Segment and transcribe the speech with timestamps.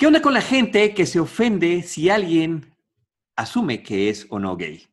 [0.00, 2.74] ¿Qué onda con la gente que se ofende si alguien
[3.36, 4.88] asume que es o no gay?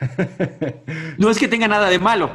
[1.18, 2.34] No es que tenga nada de malo.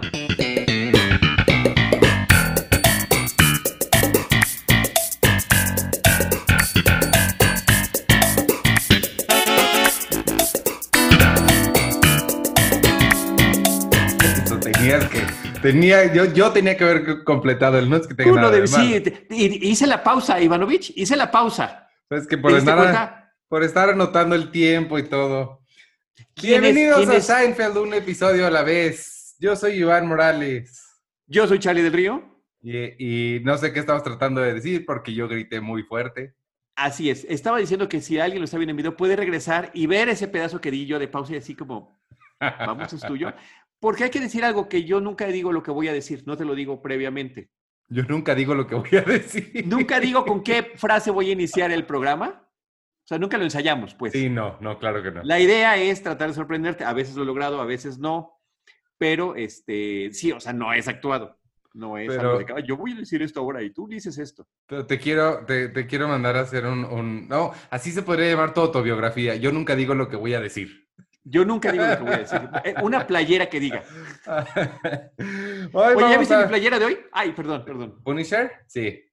[15.63, 18.53] Tenía, yo, yo tenía que haber completado el no es que tenga Tú no nada
[18.53, 18.83] de malo.
[18.83, 21.87] sí, hice la pausa, Ivanovich, hice la pausa.
[22.11, 25.61] Es que ¿Te por estar, por estar anotando el tiempo y todo.
[26.35, 27.25] ¿Quién es- Bienvenidos quién a es?
[27.25, 29.35] Seinfeld, un episodio a la vez.
[29.39, 30.85] Yo soy Iván Morales.
[31.25, 32.43] Yo soy Charlie del Río.
[32.61, 36.35] Y, y no sé qué estamos tratando de decir porque yo grité muy fuerte.
[36.75, 37.25] Así es.
[37.29, 40.27] Estaba diciendo que si alguien lo está viendo en video, puede regresar y ver ese
[40.27, 41.97] pedazo que di yo de pausa y así como,
[42.39, 43.33] vamos, es tuyo.
[43.79, 46.37] Porque hay que decir algo que yo nunca digo lo que voy a decir, no
[46.37, 47.49] te lo digo previamente.
[47.93, 49.65] Yo nunca digo lo que voy a decir.
[49.67, 52.47] Nunca digo con qué frase voy a iniciar el programa.
[53.03, 54.13] O sea, nunca lo ensayamos, pues.
[54.13, 55.21] Sí, no, no, claro que no.
[55.23, 56.85] La idea es tratar de sorprenderte.
[56.85, 58.39] A veces lo he logrado, a veces no.
[58.97, 61.37] Pero, este, sí, o sea, no es actuado.
[61.73, 63.87] No es Pero- algo de que, "Ay, yo voy a decir esto ahora y tú
[63.87, 64.47] dices esto.
[64.67, 68.29] Pero te quiero, te, te quiero mandar a hacer un, un- No, así se podría
[68.29, 69.35] llamar tu autobiografía.
[69.35, 70.80] Yo nunca digo lo que voy a decir.
[71.23, 72.41] Yo nunca digo lo que voy a decir.
[72.63, 73.83] Eh, Una playera que diga.
[75.73, 76.97] Hoy Oye, ¿ya viste a- mi playera de hoy?
[77.11, 78.01] Ay, perdón, perdón.
[78.03, 78.51] ¿Punisher?
[78.67, 79.03] Sí.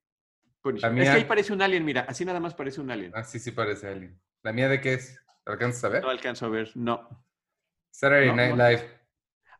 [0.63, 0.99] Punisher.
[0.99, 3.13] Es que ahí parece un alien, mira, así nada más parece un alien.
[3.15, 4.19] Ah, sí, sí parece alguien.
[4.43, 5.21] ¿La mía de qué es?
[5.45, 6.03] ¿La ¿Alcanzas a ver?
[6.03, 7.09] No alcanzo a ver, no.
[7.91, 8.69] Saturday no, Night no.
[8.69, 8.83] Live.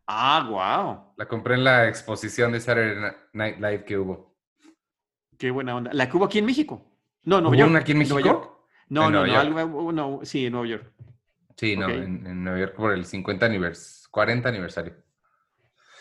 [0.07, 1.13] Ah, wow.
[1.17, 4.35] La compré en la exposición de Saturday Night Live que hubo.
[5.37, 5.91] Qué buena onda.
[5.93, 6.85] La que hubo aquí en México.
[7.23, 7.69] No, Nueva ¿Hubo York.
[7.69, 8.29] una aquí en Nueva México?
[8.41, 8.55] York.
[8.89, 9.57] No, En no, Nueva no, York.
[9.59, 10.93] algo, no, sí, en Nueva York.
[11.59, 14.95] Sí, no, en, en Nueva York por el 50 aniversario, 40 aniversario.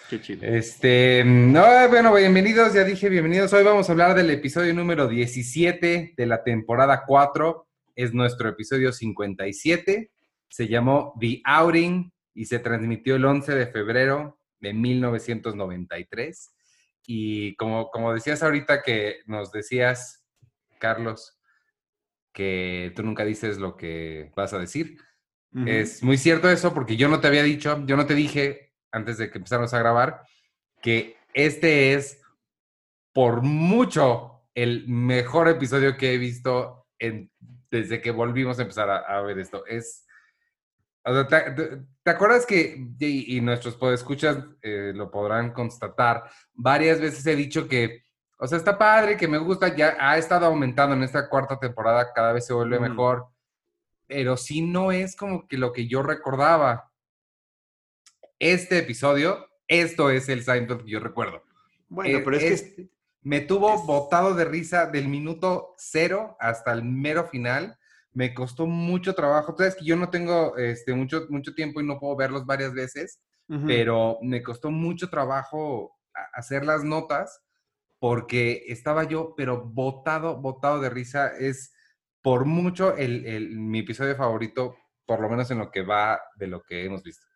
[0.08, 0.46] Qué chido.
[0.46, 3.52] Este, no, bueno, bienvenidos, ya dije bienvenidos.
[3.52, 7.66] Hoy vamos a hablar del episodio número 17 de la temporada 4.
[7.96, 10.12] Es nuestro episodio 57.
[10.48, 16.54] Se llamó The Outing y se transmitió el 11 de febrero de 1993.
[17.04, 20.24] Y como, como decías ahorita que nos decías,
[20.78, 21.36] Carlos,
[22.32, 24.98] que tú nunca dices lo que vas a decir.
[25.68, 29.18] Es muy cierto eso porque yo no te había dicho, yo no te dije antes
[29.18, 30.22] de que empezáramos a grabar
[30.82, 32.20] que este es
[33.12, 37.30] por mucho el mejor episodio que he visto en-
[37.70, 39.64] desde que volvimos a empezar a, a ver esto.
[39.66, 40.06] Es,
[41.04, 46.24] o sea, ¿te, te- te acuerdas que, y, y nuestros podescuchas eh, lo podrán constatar,
[46.54, 48.02] varias veces he dicho que,
[48.38, 52.12] o sea, está padre, que me gusta, ya ha estado aumentando en esta cuarta temporada,
[52.14, 53.26] cada vez se vuelve mejor
[54.08, 56.90] pero sí no es como que lo que yo recordaba.
[58.38, 61.42] Este episodio, esto es el Seinfeld que yo recuerdo.
[61.88, 62.88] Bueno, Eh, pero es, es- que
[63.22, 67.76] Me tuvo Es- botado de risa del minuto cero hasta el mero final.
[68.12, 69.52] Me costó mucho trabajo.
[69.54, 72.72] Tú sabes que yo no tengo este, mucho, mucho tiempo y no puedo verlos varias
[72.72, 73.20] veces,
[73.66, 75.98] pero me costó mucho trabajo
[76.32, 77.42] hacer las notas
[77.98, 81.28] porque estaba yo, pero botado, botado de risa.
[81.36, 81.72] Es
[82.22, 86.46] por mucho el, el- mi episodio favorito, por lo menos en lo que va de
[86.46, 87.26] lo que hemos visto.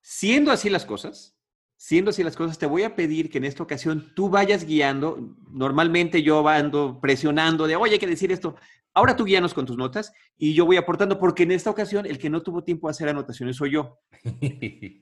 [0.00, 1.36] Siendo así las cosas,
[1.76, 5.18] siendo así las cosas, te voy a pedir que en esta ocasión tú vayas guiando.
[5.50, 8.56] Normalmente yo ando presionando de, oye, hay que decir esto.
[8.94, 12.18] Ahora tú guíanos con tus notas y yo voy aportando, porque en esta ocasión el
[12.18, 13.98] que no tuvo tiempo de hacer anotaciones soy yo.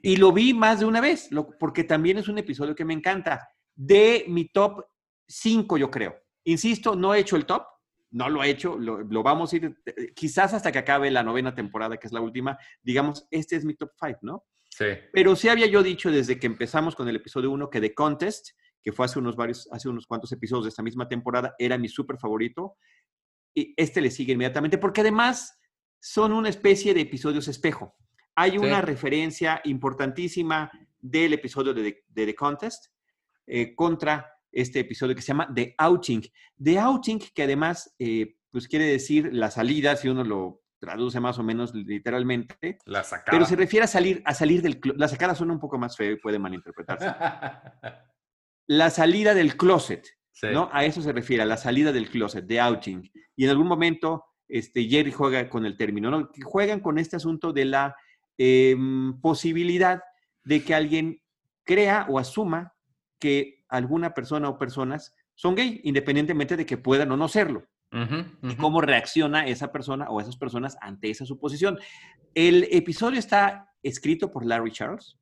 [0.02, 2.94] Y lo vi más de una vez, lo- porque también es un episodio que me
[2.94, 3.48] encanta.
[3.74, 4.84] De mi top
[5.28, 6.14] 5, yo creo.
[6.44, 7.62] Insisto, no he hecho el top,
[8.14, 11.22] no lo he hecho, lo, lo vamos a ir, eh, quizás hasta que acabe la
[11.22, 14.44] novena temporada, que es la última, digamos, este es mi top 5, ¿no?
[14.70, 14.84] sí.
[15.12, 18.50] Pero sí había yo dicho desde que empezamos con el episodio 1 que The Contest,
[18.82, 21.88] que fue hace unos varios, hace unos cuantos episodios de esta misma temporada, era mi
[21.88, 22.76] súper favorito.
[23.54, 25.58] Y este le sigue inmediatamente, porque además
[26.00, 27.96] son una especie de episodios espejo.
[28.36, 28.86] Hay una Sí.
[28.86, 30.70] referencia importantísima
[31.00, 32.86] del episodio de, The- de The Contest
[33.46, 36.22] eh, contra este episodio que se llama The Outing.
[36.62, 41.38] The Outing, que además, eh, pues quiere decir la salida, si uno lo traduce más
[41.38, 43.30] o menos literalmente, La sacada.
[43.36, 45.00] pero se refiere a salir, a salir del closet.
[45.00, 47.06] La sacada suena un poco más feo y puede malinterpretarse.
[48.66, 50.48] La salida del closet, Sí.
[50.52, 50.68] ¿no?
[50.72, 53.08] A eso se refiere, a la salida del closet, de outing.
[53.36, 56.28] Y en algún momento, este, Jerry juega con el término, ¿no?
[56.42, 57.94] Juegan con este asunto de la
[58.36, 60.02] em, posibilidad
[60.42, 61.22] de que alguien
[61.64, 62.74] crea o asuma
[63.20, 68.24] que alguna persona o personas son gay, independientemente de que puedan o no serlo Ujú,
[68.42, 68.56] y ujú.
[68.56, 71.78] cómo reacciona esa persona o esas personas ante esa suposición.
[72.34, 75.16] El episodio está escrito por Larry Charles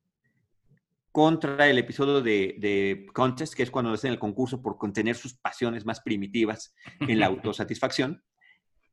[1.10, 5.34] contra el episodio de, de Contest, que es cuando hacen el concurso por contener sus
[5.34, 8.22] pasiones más primitivas en la autosatisfacción.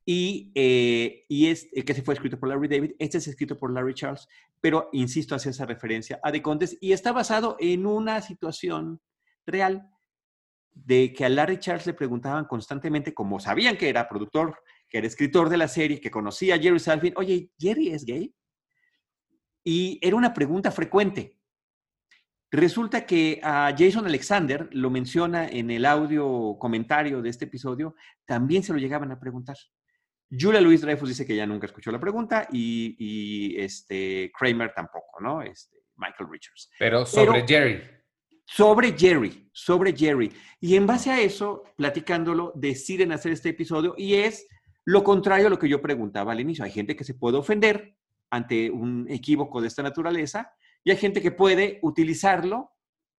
[0.04, 2.92] y, eh, y es que se fue escrito por Larry David.
[2.98, 4.26] Este es escrito por Larry Charles,
[4.60, 9.00] pero insisto, hace esa referencia a The Contest y está basado en una situación
[9.46, 9.90] real
[10.72, 15.06] de que a Larry Charles le preguntaban constantemente, como sabían que era productor, que era
[15.06, 18.34] escritor de la serie, que conocía a Jerry Salvin, oye, ¿Jerry es gay?
[19.64, 21.36] Y era una pregunta frecuente.
[22.50, 27.94] Resulta que a Jason Alexander, lo menciona en el audio comentario de este episodio,
[28.24, 29.56] también se lo llegaban a preguntar.
[30.30, 35.42] Julia Louis Dreyfus dice que ya nunca escuchó la pregunta y, este Kramer tampoco, ¿no?
[35.42, 36.70] Este, Michael Richards.
[36.78, 37.99] Pero sobre Jerry.
[38.52, 40.32] Sobre Jerry, sobre Jerry.
[40.60, 44.48] Y en base a eso, platicándolo, deciden hacer este episodio y es
[44.84, 46.64] lo contrario a lo que yo preguntaba al inicio.
[46.64, 47.94] Hay gente que se puede ofender
[48.28, 50.52] ante un equívoco de esta naturaleza
[50.82, 52.72] y hay gente que puede utilizarlo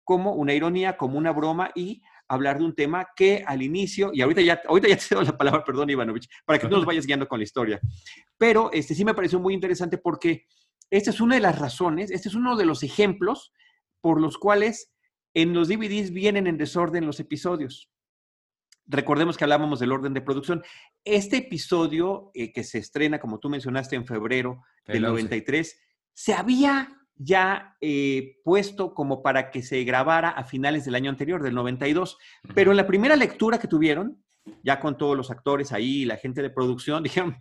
[0.03, 4.23] como una ironía, como una broma y hablar de un tema que al inicio, y
[4.23, 7.06] ahorita ya, ahorita ya te doy la palabra, perdón, Ivanovich, para que no nos vayas
[7.06, 7.81] guiando con la historia,
[8.37, 10.47] pero este sí me pareció muy interesante porque
[10.91, 13.53] esta es una de las razones, este es uno de los ejemplos
[14.00, 14.91] por los cuales
[15.35, 17.91] en los DVDs vienen en desorden los episodios.
[18.87, 20.65] Recordemos que hablábamos del orden de producción.
[21.05, 25.81] Este episodio eh, que se estrena, como tú mencionaste, en febrero del 93,
[26.12, 31.43] se había ya eh, puesto como para que se grabara a finales del año anterior,
[31.43, 32.19] del 92.
[32.55, 34.25] Pero en la primera lectura que tuvieron,
[34.65, 37.37] ya con todos los actores ahí, la gente de producción, dijeron,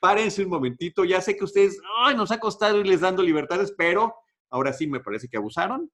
[0.00, 4.14] párense un momentito, ya sé que ustedes, ay, nos ha costado irles dando libertades, pero
[4.50, 5.90] ahora sí me parece que abusaron.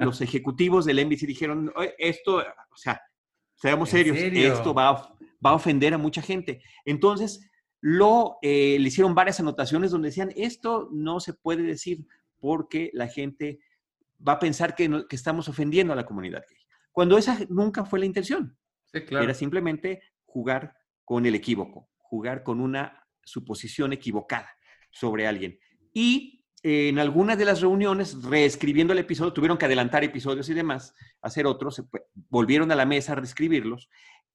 [0.00, 3.00] Los ejecutivos del NBC dijeron, esto, o sea,
[3.54, 6.62] seamos serios, esto va va a ofender a mucha gente.
[6.84, 7.48] Entonces,
[7.80, 12.06] lo, eh, le hicieron varias anotaciones donde decían, esto no se puede decir
[12.38, 13.60] porque la gente
[14.26, 16.58] va a pensar que, estamos ofendiendo a la comunidad gay.
[16.92, 18.56] Cuando esa nunca fue la intención.
[18.92, 20.74] Era simplemente jugar
[21.04, 24.48] con el equívoco, jugar con una suposición equivocada
[24.90, 25.58] sobre alguien.
[25.92, 30.94] Y en algunas de las reuniones, reescribiendo el episodio, tuvieron que adelantar episodios y demás,
[31.22, 31.82] hacer otros,
[32.28, 33.88] volvieron a la mesa a reescribirlos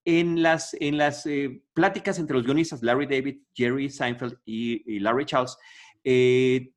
[0.05, 5.25] en las, en las eh, pláticas entre los guionistas, Larry David, Jerry Seinfeld y, Larry
[5.25, 5.57] Charles,
[6.03, 6.71] eh,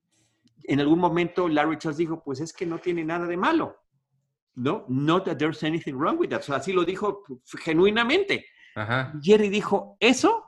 [0.64, 3.76] en algún momento Larry Charles dijo, pues es que no tiene nada de malo.
[4.54, 6.40] No, not that there's anything wrong with that.
[6.40, 7.22] O sea, así lo dijo
[7.62, 8.46] genuinamente.
[9.22, 10.44] Jerry dijo, eso,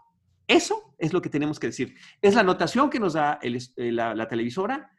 [0.47, 1.95] eso es lo que tenemos que decir.
[2.21, 3.59] Es la anotación que nos da eh,
[3.93, 4.93] la, la televisora.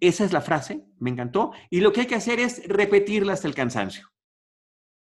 [0.00, 1.52] Esa es la frase, me encantó.
[1.70, 4.14] Y lo que hay que hacer es repetirla hasta el cansancio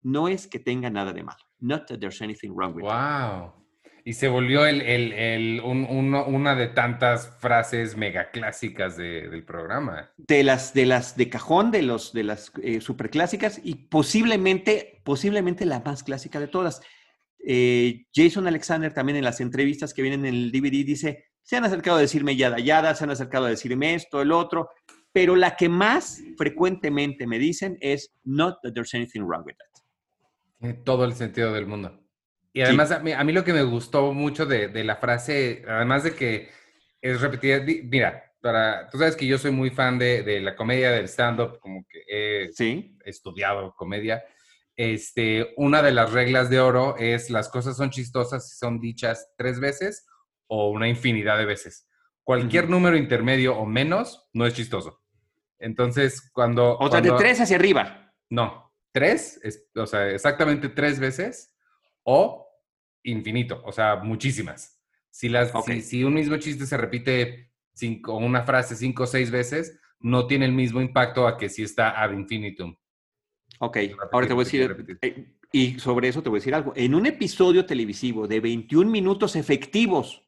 [0.03, 1.39] no es que tenga nada de malo.
[1.59, 3.53] Not that there's anything wrong with wow.
[4.05, 10.11] Y se volvió el, una de tantas frases mega clásicas del programa.
[10.17, 15.01] De las de las de cajón, de los de las eh, super clásicas y posiblemente,
[15.05, 16.81] posiblemente la más clásica de todas.
[17.45, 21.65] Eh, Jason Alexander también en las entrevistas que vienen en el DVD dice, se han
[21.65, 24.69] acercado a decirme yada yada, se han acercado a decirme esto, el otro,
[25.11, 29.81] pero la que más frecuentemente me dicen es not that there's anything wrong with that.
[30.59, 31.99] Tiene todo el sentido del mundo.
[32.53, 36.49] Y además, a, mí, lo que me gustó mucho de, la frase, además de que
[37.01, 41.05] es repetida, mira, para, tú sabes que yo soy muy fan de, la comedia, del
[41.05, 42.49] stand-up, como que he
[43.05, 44.23] estudiado comedia.
[44.75, 49.31] Este, una de las reglas de oro es las cosas son chistosas si son dichas
[49.37, 50.05] tres veces
[50.47, 51.87] o una infinidad de veces.
[52.23, 55.01] Cualquier número intermedio o menos no es chistoso.
[55.59, 56.77] Entonces, cuando...
[56.77, 58.13] O sea, de tres hacia arriba.
[58.29, 59.39] No, tres,
[59.75, 61.53] o sea, exactamente tres veces,
[62.03, 62.47] o
[63.03, 64.79] infinito, o sea, muchísimas.
[65.09, 65.51] Si, las,
[65.83, 70.45] si, un mismo chiste se repite cinco, una frase cinco o seis veces, no tiene
[70.45, 72.75] el mismo impacto a que si está ad infinitum.
[73.65, 73.77] Ok,
[74.11, 76.73] ahora te voy a decir, eh, y sobre eso te voy a decir algo.
[76.75, 80.21] En un episodio televisivo de 21 minutos efectivos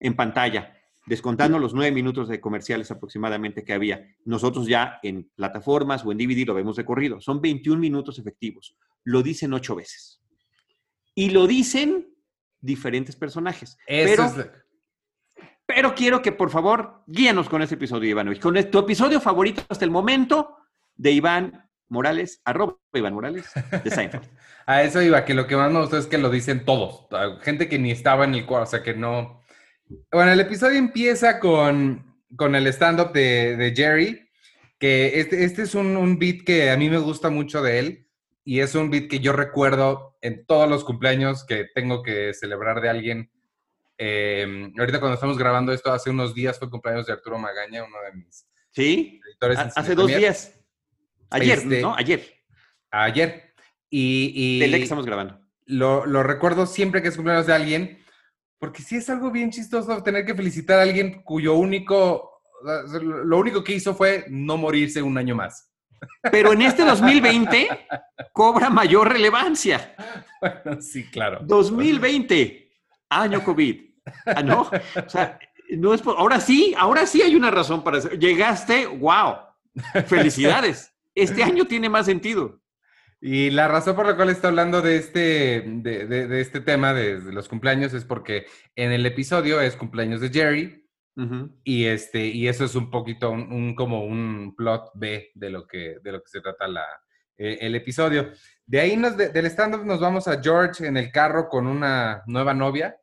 [0.00, 4.04] en pantalla, descontando los nueve minutos de comerciales aproximadamente que había.
[4.24, 7.20] Nosotros ya en plataformas o en DVD lo vemos de corrido.
[7.20, 8.76] Son 21 minutos efectivos.
[9.04, 10.20] Lo dicen ocho veces.
[11.14, 12.12] Y lo dicen
[12.60, 13.78] diferentes personajes.
[13.86, 14.28] pero,
[15.66, 18.34] pero quiero que por favor guíanos con ese episodio, Iván.
[18.40, 20.56] Con tu episodio favorito hasta el momento
[20.96, 23.50] de Iván Morales, arroba Iván Morales,
[23.84, 24.28] de Seinfeld.
[24.66, 27.06] A eso iba, que lo que más me gustó es que lo dicen todos.
[27.42, 29.42] Gente que ni estaba en el cuadro, o sea, que no
[30.10, 32.04] bueno, el episodio empieza con,
[32.38, 34.28] el stand-up de, Jerry,
[34.78, 38.08] que este, este es un, beat que a mí me gusta mucho de él
[38.44, 42.80] y es un beat que yo recuerdo en todos los cumpleaños que tengo que celebrar
[42.80, 43.30] de alguien.
[43.98, 47.98] Eh, ahorita cuando estamos grabando esto, hace unos días fue cumpleaños de Arturo Magaña, uno
[48.02, 49.20] de mis ¿Sí?
[49.28, 49.58] editores.
[49.58, 50.58] hace dos días.
[51.32, 51.94] Ayer, este, ¿no?
[51.96, 52.34] Ayer.
[52.90, 53.54] Ayer.
[53.90, 55.40] Y, y que estamos grabando.
[55.66, 58.04] Lo, lo recuerdo siempre que es cumpleaños de alguien
[58.58, 62.42] Porque sí es algo bien chistoso tener que felicitar a alguien cuyo único,
[63.02, 65.72] lo único que hizo fue no morirse un año más.
[66.30, 67.68] Pero en este 2020
[68.32, 69.96] cobra mayor relevancia.
[70.42, 71.38] Bueno, sí, claro.
[71.44, 72.72] 2020,
[73.10, 73.80] año COVID.
[74.26, 74.62] Ah, ¿no?
[74.62, 75.38] O sea,
[75.70, 78.18] no es ahora sí, ahora sí hay una razón para hacer.
[78.18, 79.36] Llegaste, wow.
[80.06, 80.91] Felicidades.
[81.14, 82.60] Este año tiene más sentido.
[83.20, 87.48] Y la razón por la cual está hablando de este, de, este tema de, los
[87.48, 90.88] cumpleaños es porque en el episodio es cumpleaños de Jerry
[91.62, 95.98] y, este, y eso es un poquito un, como un plot B de lo que,
[96.02, 96.84] de lo que se trata la,
[97.36, 98.32] eh, el episodio.
[98.66, 102.54] De ahí nos, del stand-up nos vamos a George en el carro con una nueva
[102.54, 102.96] novia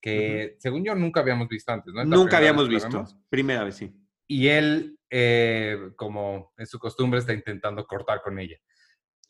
[0.00, 2.04] que según yo nunca habíamos visto antes, ¿no?
[2.04, 3.04] nunca habíamos visto.
[3.28, 3.99] Primera vez, sí.
[4.30, 8.56] Y él, eh, como es su costumbre, está intentando cortar con ella.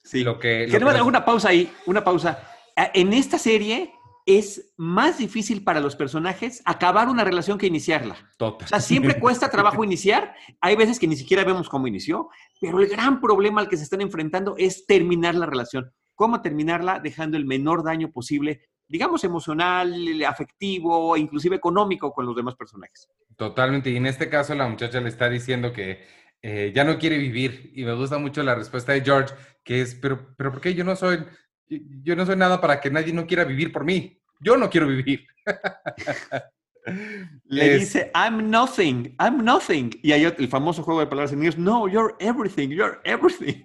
[0.04, 0.22] Sí.
[0.22, 2.46] Lo que, lo que una pausa ahí, una pausa.
[2.76, 3.94] Ah, en esta serie
[4.26, 8.14] es más difícil para los personajes acabar una relación que iniciarla.
[8.36, 8.66] Total.
[8.66, 10.34] O sea, siempre cuesta trabajo iniciar.
[10.60, 12.28] Hay veces que ni siquiera vemos cómo inició,
[12.60, 15.90] pero el gran problema al que se están enfrentando es terminar la relación.
[16.14, 19.94] ¿Cómo terminarla dejando el menor daño posible digamos, emocional,
[20.26, 23.08] afectivo, inclusive económico con los demás personajes.
[23.36, 23.88] Totalmente.
[23.88, 26.04] Y en este caso la muchacha le está diciendo que
[26.42, 27.70] eh, ya no quiere vivir.
[27.74, 29.32] Y me gusta mucho la respuesta de George,
[29.62, 31.24] que es, pero, pero ¿por qué yo no soy,
[31.68, 34.20] yo no soy nada para que nadie no quiera vivir por mí?
[34.40, 35.24] Yo no quiero vivir.
[37.44, 39.90] Le dice, I'm nothing, I'm nothing.
[40.02, 43.64] Y hay el famoso juego de palabras en inglés, no, you're everything, you're everything.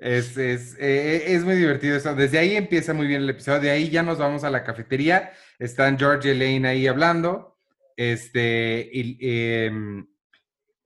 [0.00, 2.14] Es, es, eh, es, muy divertido eso.
[2.14, 3.60] Desde ahí empieza muy bien el episodio.
[3.60, 5.32] De ahí ya nos vamos a la cafetería.
[5.58, 7.58] Están George y Elaine ahí hablando.
[7.94, 10.06] Este, y, em,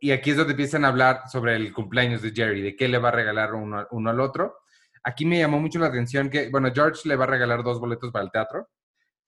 [0.00, 2.98] y, aquí es donde empiezan a hablar sobre el cumpleaños de Jerry, de qué le
[2.98, 4.56] va a regalar uno, uno al otro.
[5.04, 8.10] Aquí me llamó mucho la atención que, bueno, George le va a regalar dos boletos
[8.10, 8.68] para el teatro.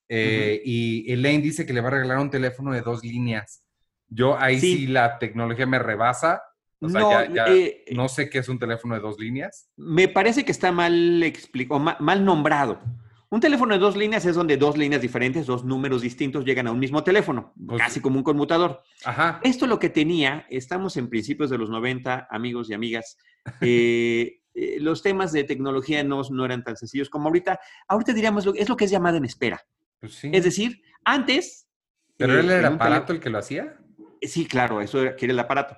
[0.08, 3.64] Eh, y Elaine dice que le va a regalar un teléfono de dos líneas.
[4.08, 6.42] Yo ahí sí la tecnología me rebasa
[6.80, 9.70] no, eh, no sé qué es un teléfono de dos líneas.
[9.76, 12.80] Me parece que está mal explicado, mal, nombrado.
[13.28, 16.72] Un teléfono de dos líneas es donde dos líneas diferentes, dos números distintos llegan a
[16.72, 18.82] un mismo teléfono, pues casi como un conmutador.
[19.04, 19.40] Ajá.
[19.42, 23.18] Esto lo que tenía, estamos en principios de los 90, amigos y amigas,
[23.60, 27.58] eh, eh, los temas de tecnología no, no, eran tan sencillos como ahorita.
[27.88, 29.60] Ahorita diríamos, es lo que es llamada en espera.
[29.98, 31.68] Pues es decir, antes...
[32.16, 33.76] ¿Pero él era el aparato el que lo hacía?
[34.22, 35.76] Sí, claro, eso era, que era el aparato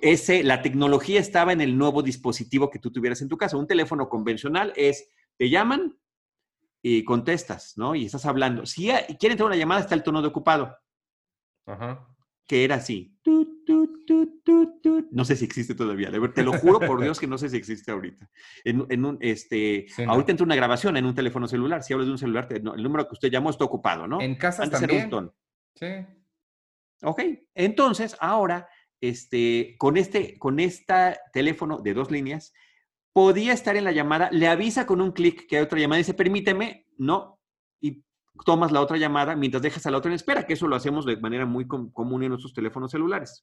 [0.00, 3.56] ese, la tecnología estaba en el nuevo dispositivo que tú tuvieras en tu casa.
[3.56, 5.98] Un teléfono convencional es, te llaman
[6.82, 7.94] y contestas, ¿no?
[7.94, 8.66] Y estás hablando.
[8.66, 8.88] Si
[9.18, 10.76] quieren tener una llamada, está el tono de ocupado.
[11.66, 12.08] Ajá.
[12.46, 13.16] Que era así.
[15.12, 16.10] no sé si existe todavía.
[16.34, 18.28] Te lo juro por Dios que no sé si existe ahorita.
[18.64, 21.82] En, un, este, ahorita entra una grabación en un teléfono celular.
[21.82, 24.20] Si hablas de un celular, el número que usted llamó está ocupado, ¿no?
[24.20, 25.10] En casa también.
[25.76, 25.86] Sí.
[27.02, 27.22] Ok.
[27.54, 28.68] Entonces, ahora
[29.02, 32.54] este, con este con este teléfono de dos líneas,
[33.12, 36.14] podía estar en la llamada, le avisa con un clic que hay otra llamada, dice,
[36.14, 37.38] permíteme, no,
[37.80, 38.02] y
[38.46, 41.04] tomas la otra llamada mientras dejas a la otra en espera, que eso lo hacemos
[41.04, 43.42] de manera muy común en nuestros teléfonos celulares.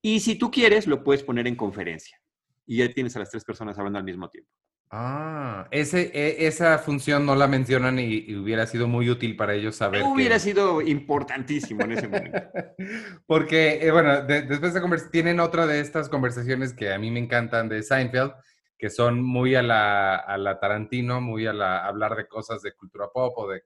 [0.00, 2.18] Y si tú quieres, lo puedes poner en conferencia.
[2.66, 4.50] Y ya tienes a las tres personas hablando al mismo tiempo.
[4.94, 9.76] Ah, ese, e, esa función no la mencionan y, hubiera sido muy útil para ellos
[9.76, 10.02] saber.
[10.02, 12.38] Hubiera sido importantísimo en ese momento.
[13.26, 17.70] Porque, eh, bueno, después de tienen otra de estas conversaciones que a mí me encantan
[17.70, 18.32] de Seinfeld,
[18.76, 22.74] que son muy a la, a la Tarantino, muy a la hablar de cosas de
[22.74, 23.64] cultura pop o de,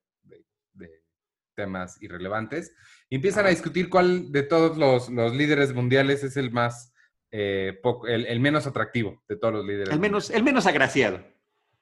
[1.56, 2.72] temas irrelevantes.
[3.08, 6.92] Y empiezan a discutir cuál de todos los, los líderes mundiales es el más
[7.30, 9.92] eh, el, menos atractivo de todos los líderes.
[9.92, 11.20] El menos, el menos agraciado.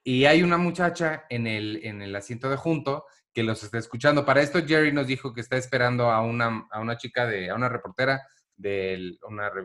[0.02, 4.24] Y hay una muchacha en el, en el asiento de junto que los está escuchando.
[4.24, 7.54] Para esto Jerry nos dijo que está esperando a una, a una chica, de, a
[7.54, 8.22] una reportera
[8.56, 9.18] del,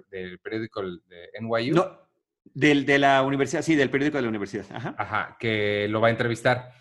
[0.09, 1.75] del periódico de NYU.
[1.75, 2.09] No,
[2.53, 4.65] del, de la universidad, sí, del periódico de la universidad.
[4.97, 6.73] Ajá, que lo va a entrevistar.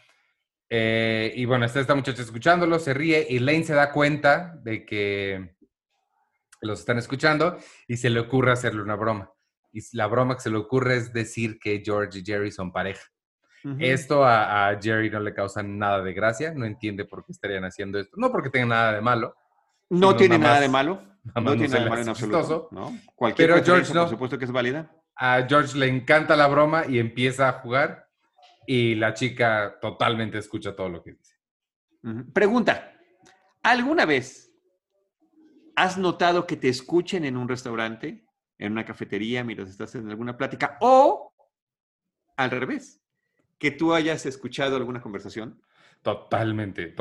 [0.71, 4.85] Eh, y bueno, está esta muchacha escuchándolo, se ríe y Lane se da cuenta de
[4.85, 5.57] que
[6.61, 9.33] los están escuchando y se le ocurre hacerle una broma.
[9.73, 13.03] Y la broma que se le ocurre es decir que George y Jerry son pareja.
[13.81, 17.99] Esto a, Jerry no le causa nada de gracia, no entiende por qué estarían haciendo
[17.99, 18.17] esto.
[18.17, 19.35] No porque tenga nada de malo.
[19.91, 21.03] No tiene nada de malo.
[21.35, 22.71] No tiene nada de malo en absoluto.
[23.15, 24.03] Cualquier Pero George no.
[24.03, 24.91] Por supuesto que es válida.
[25.15, 28.09] A George le encanta la broma y empieza a jugar
[28.67, 31.35] y la chica totalmente escucha todo lo que dice.
[32.33, 32.95] Pregunta,
[33.63, 34.48] ¿alguna vez
[35.79, 38.27] ¿Has notado que te escuchen en un restaurante,
[38.59, 40.77] en una cafetería, mientras estás en alguna plática?
[40.81, 41.33] O
[42.37, 43.01] al revés,
[43.59, 45.63] que tú hayas escuchado alguna conversación?
[46.03, 46.97] Totalmente,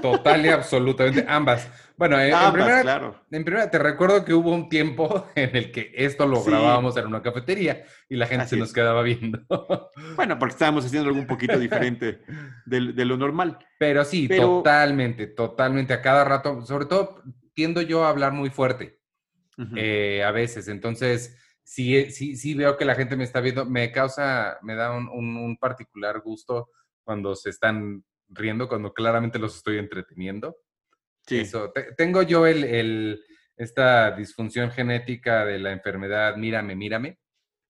[0.00, 1.68] total y absolutamente ambas.
[1.96, 3.24] Bueno, en, primera, claro.
[3.28, 7.08] en, primera, te recuerdo que hubo un tiempo en el que esto lo grabábamos en
[7.08, 9.40] una cafetería y la gente se nos quedaba viendo.
[10.14, 12.22] Bueno, porque estábamos haciendo algo un poquito diferente
[12.66, 13.58] de, lo normal.
[13.78, 15.92] Pero sí, totalmente, totalmente.
[15.92, 17.22] A cada rato, sobre todo
[17.54, 18.98] tiendo yo a hablar muy fuerte
[19.76, 20.68] eh, a veces.
[20.68, 24.92] Entonces, sí, sí, sí veo que la gente me está viendo, me causa, me da
[24.92, 26.70] un particular gusto
[27.04, 30.56] cuando se están riendo, cuando claramente los estoy entreteniendo.
[31.26, 31.40] Sí.
[31.40, 31.72] Eso.
[31.96, 33.22] tengo yo el,
[33.56, 37.18] esta disfunción genética de la enfermedad, mírame, mírame.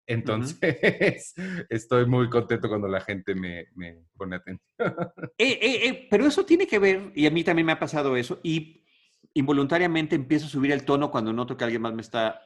[0.06, 1.34] Entonces,
[1.68, 3.66] estoy muy contento cuando la gente me,
[4.16, 4.66] pone atención.
[5.38, 8.16] Eh, eh, eh, pero eso tiene que ver, y a mí también me ha pasado
[8.16, 8.79] eso, y
[9.34, 12.40] involuntariamente empiezo a subir el tono cuando noto que alguien más me está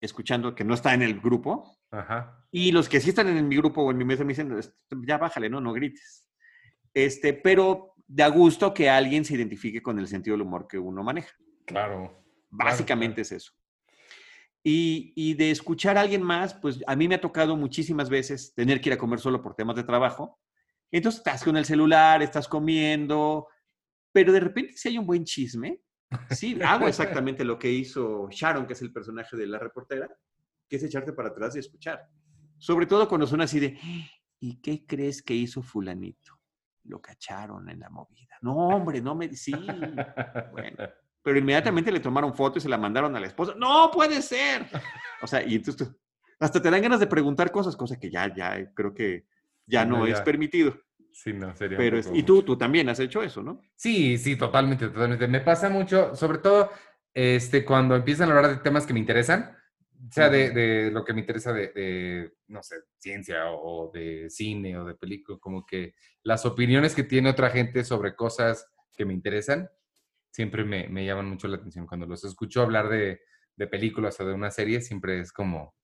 [0.00, 1.78] escuchando que no está en el grupo.
[1.90, 2.46] Ajá.
[2.50, 4.58] Y los que sí están en mi grupo o en mi mesa me dicen,
[5.06, 6.28] ya bájale, no, no grites.
[6.94, 11.02] Este, pero da gusto que alguien se identifique con el sentido del humor que uno
[11.02, 11.34] maneja.
[11.66, 12.24] Claro.
[12.48, 13.52] Básicamente es eso.
[14.62, 18.52] Y, y, de escuchar a alguien más, pues a mí me ha tocado muchísimas veces
[18.54, 20.38] tener que ir a comer solo por temas de trabajo.
[20.90, 23.46] Entonces estás con el celular, estás comiendo,
[24.12, 25.80] pero de repente si hay un buen chisme,
[26.30, 30.08] Sí, hago exactamente lo que hizo Sharon, que es el personaje de la reportera,
[30.68, 32.06] que es echarte para atrás y escuchar.
[32.58, 33.78] Sobre todo cuando son así de,
[34.40, 36.38] ¿y qué crees que hizo fulanito?
[36.84, 38.36] Lo cacharon en la movida.
[38.42, 39.32] No, hombre, no me...
[39.34, 39.52] Sí.
[40.50, 40.76] Bueno,
[41.22, 43.54] pero inmediatamente le tomaron foto y se la mandaron a la esposa.
[43.56, 44.66] No puede ser.
[45.22, 45.90] O sea, y entonces
[46.38, 49.26] hasta te dan ganas de preguntar cosas, cosas que ya, ya creo que
[49.66, 50.74] ya no, es permitido.
[51.12, 51.78] Sí, no, sería.
[51.78, 53.60] Pero y tú, tú también has hecho eso, ¿no?
[53.76, 55.28] Sí, sí, totalmente, totalmente.
[55.28, 56.70] Me pasa mucho, sobre todo
[57.14, 59.56] este, cuando empiezan a hablar de temas que me interesan,
[60.10, 64.84] sea de, de lo que me interesa de, no sé, ciencia o, de cine o
[64.84, 69.68] de película, como que las opiniones que tiene otra gente sobre cosas que me interesan,
[70.30, 71.86] siempre me, me llaman mucho la atención.
[71.86, 73.20] Cuando los escucho hablar de,
[73.56, 75.74] de películas o de una serie, siempre es como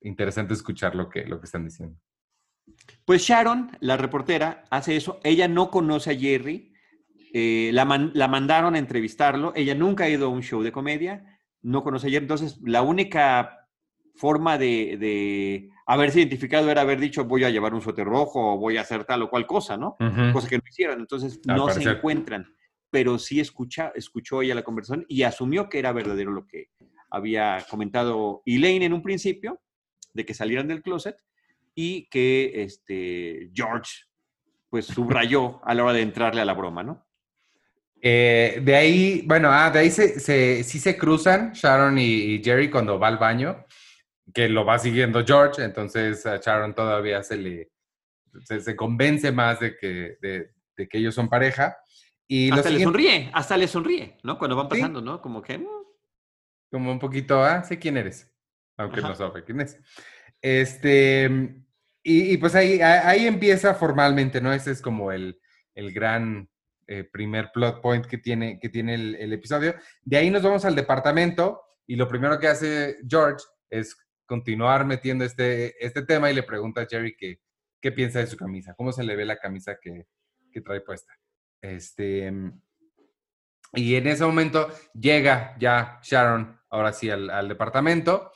[0.00, 2.00] interesante escuchar lo que, lo que están diciendo.
[3.04, 5.18] Pues Sharon, la reportera, hace eso.
[5.24, 6.72] Ella no conoce a Jerry.
[7.32, 9.52] Eh, la, mandaron a entrevistarlo.
[9.56, 11.40] Ella nunca ha ido a un show de comedia.
[11.62, 12.24] No conoce a Jerry.
[12.24, 13.66] Entonces, la única
[14.14, 18.76] forma de, haberse identificado era haber dicho voy a llevar un suéter rojo o voy
[18.76, 19.96] a hacer tal o cual cosa, ¿no?
[20.32, 21.00] Cosa que no hicieron.
[21.00, 22.46] Entonces, no se encuentran.
[22.90, 26.70] Pero sí escucha, escuchó ella la conversación y asumió que era verdadero lo que
[27.10, 29.60] había comentado Elaine en un principio,
[30.12, 31.16] de que salieran del closet
[31.80, 34.02] y que este, George
[34.68, 37.06] pues subrayó a la hora de entrarle a la broma, ¿no?
[38.02, 42.98] Eh, de ahí, bueno, ah, de ahí se, sí se cruzan Sharon y, Jerry cuando
[42.98, 43.64] va al baño,
[44.34, 47.70] que lo va siguiendo George, entonces a Sharon todavía se le
[48.42, 51.76] se, convence más de que, de, que ellos son pareja.
[52.26, 54.36] Y hasta le sonríe, hasta le sonríe, ¿no?
[54.36, 55.22] Cuando van pasando, ¿no?
[55.22, 55.58] Como que...
[55.58, 55.66] Mm.
[56.72, 58.34] Como un poquito, ah, sé quién eres,
[58.76, 59.78] aunque no sabe quién es.
[60.42, 61.64] Este,
[62.10, 64.52] y, pues ahí, ahí empieza formalmente, ¿no?
[64.52, 65.38] Ese es como el,
[65.74, 66.48] el gran
[66.86, 69.74] eh, primer plot point que tiene, que tiene el, episodio.
[70.02, 73.94] De ahí nos vamos al departamento y lo primero que hace George es
[74.24, 77.40] continuar metiendo este, este tema y le pregunta a Jerry que,
[77.80, 80.06] qué piensa de su camisa, cómo se le ve la camisa que,
[80.50, 81.12] que trae puesta.
[81.60, 82.32] Este,
[83.74, 88.32] y en ese momento llega ya Sharon, ahora sí, al departamento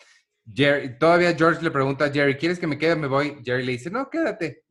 [0.53, 2.97] Jerry, todavía George le pregunta a Jerry, ¿quieres que me quede?
[2.97, 3.39] Me voy.
[3.45, 4.65] Jerry le dice, no, quédate.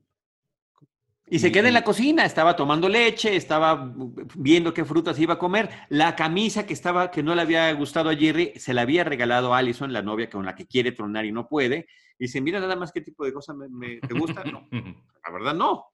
[1.28, 3.96] Y se queda en la cocina, estaba tomando leche, estaba
[4.36, 5.70] viendo qué frutas iba a comer.
[5.88, 9.54] La camisa que estaba, que no le había gustado a Jerry, se la había regalado
[9.54, 11.88] a Allison, la novia con la que quiere tronar y no puede.
[12.20, 14.44] Y dice, mira nada más qué tipo de cosas me, te gusta.
[14.52, 15.86] No, la verdad no.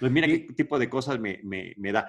[0.00, 1.40] Pues mira qué tipo de cosas me,
[1.92, 2.06] da.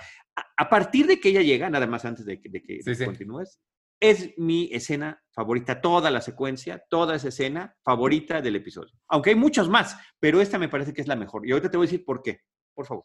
[0.56, 3.60] A, partir de que ella llega, nada más antes de, que continúes,
[3.99, 8.93] es mi escena favorita, toda la secuencia, toda esa escena favorita del episodio.
[9.07, 11.47] Aunque hay muchos más, pero esta me parece que es la mejor.
[11.47, 12.41] Y ahorita te voy a decir por qué.
[12.73, 13.03] Por favor.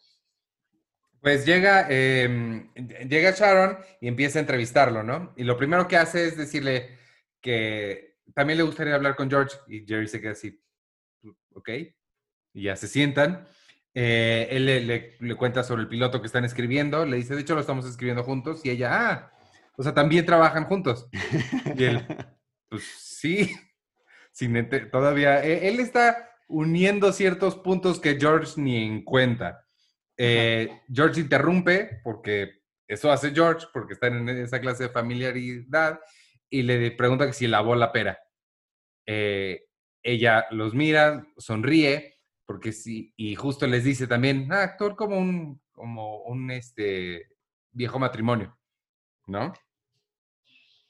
[1.21, 5.33] Pues llega, em, llega Sharon y empieza a entrevistarlo, ¿no?
[5.37, 6.99] Y lo primero que hace es decirle
[7.41, 10.61] que también le gustaría hablar con George y Jerry se queda así,
[11.55, 11.69] ok,
[12.55, 13.47] y ya se sientan.
[13.95, 17.55] Eh, él le, le, cuenta sobre el piloto que están escribiendo, le dice, de hecho
[17.55, 19.32] lo estamos escribiendo juntos, y ella, ah,
[19.77, 21.09] o sea, también trabajan juntos.
[21.77, 22.07] Y él,
[22.69, 23.55] pues sí,
[24.31, 29.67] sin todavía, e, él está uniendo ciertos puntos que George ni en cuenta.
[30.17, 36.01] Eh, George interrumpe porque eso hace George, porque está en esa clase de familiaridad,
[36.51, 38.19] y le pregunta que si lavó la pera.
[39.07, 39.65] Eh,
[40.03, 45.63] ella los mira, sonríe, porque sí, y justo les dice también, ah, actor como un,
[45.73, 47.29] como un este,
[47.71, 48.59] viejo matrimonio,
[49.27, 49.53] ¿no?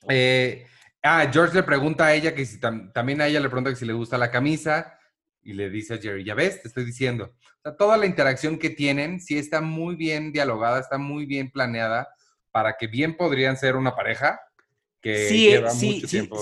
[0.08, 0.66] Eh,
[1.02, 3.84] ah, George le pregunta a ella que si también a ella le pregunta que si
[3.84, 4.98] le gusta la camisa
[5.42, 7.34] y le dice a Jerry, ya ves, te estoy diciendo.
[7.78, 12.08] toda la interacción que tienen sí está muy bien dialogada, está muy bien planeada
[12.50, 14.40] para que bien podrían ser una pareja
[15.00, 16.38] que lleva mucho tiempo.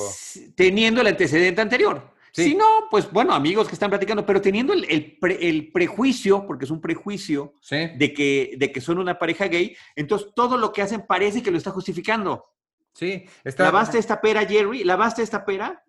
[0.55, 2.15] teniendo el antecedente anterior.
[2.33, 5.19] Si no, pues bueno, amigos que están platicando, pero teniendo el,
[5.73, 10.57] prejuicio, porque es un prejuicio de, que, de que son una pareja gay, entonces todo
[10.57, 12.45] lo que hacen parece que lo está justificando.
[12.95, 13.65] Sí, está...
[13.65, 14.85] ¿Lavaste esta pera, Jerry?
[14.85, 15.85] ¿Lavaste esta pera?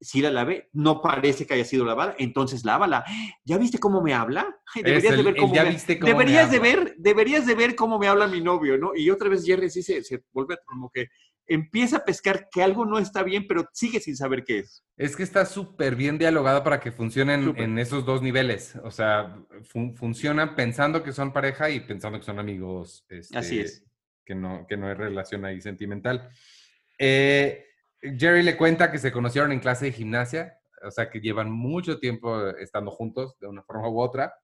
[0.00, 3.04] Sí la lavé, no parece que haya sido lavada, entonces lávala.
[3.44, 4.60] ¿Ya viste cómo me habla?
[4.74, 6.06] Deberías de ver cómo, me...
[6.06, 8.94] deberías de ver, deberías de ver cómo me habla mi novio, ¿no?
[8.94, 11.08] Y otra vez Jerry sí se, se vuelve como que
[11.46, 14.84] empieza a pescar que algo no está bien, pero sigue sin saber qué es.
[14.96, 18.76] Es que está súper bien dialogada para que funcionen en esos dos niveles.
[18.82, 19.36] O sea,
[19.96, 23.04] funcionan pensando que son pareja y pensando que son amigos.
[23.08, 23.84] Este, Así es.
[24.24, 26.30] Que no, que no hay relación ahí sentimental.
[26.98, 27.66] Eh,
[28.00, 31.98] Jerry le cuenta que se conocieron en clase de gimnasia, o sea, que llevan mucho
[31.98, 34.34] tiempo estando juntos de una forma u otra.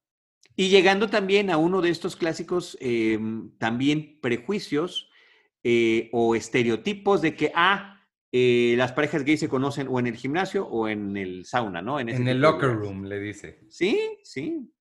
[0.56, 5.09] Y llegando también a uno de estos clásicos, em, también prejuicios
[5.62, 8.00] eh, o estereotipos de que, ah,
[8.32, 11.98] eh, las parejas gays se conocen o en el gimnasio o en el sauna, ¿no?
[11.98, 13.60] En, el locker room, le dice.
[13.68, 14.72] Sí, sí.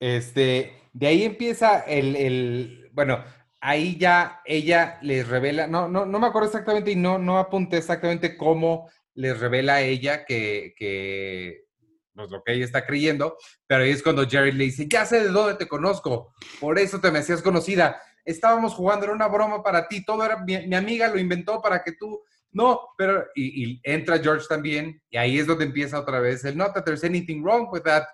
[0.00, 3.24] Este, de ahí empieza el, bueno,
[3.60, 7.78] ahí ya ella les revela, no, no, no me acuerdo exactamente y no, no apunté
[7.78, 11.66] exactamente cómo les revela a ella que, que
[12.14, 15.20] pues, lo que ella está creyendo, pero ahí es cuando Jerry le dice, ya sé
[15.20, 19.62] de dónde te conozco, por eso te me hacías conocida estábamos jugando, era una broma
[19.62, 24.18] para ti, todo era, mi, amiga lo inventó para que tú, no, pero, y, entra
[24.18, 27.68] George también, y ahí es donde empieza otra vez el, not that there's anything wrong
[27.72, 28.04] with that.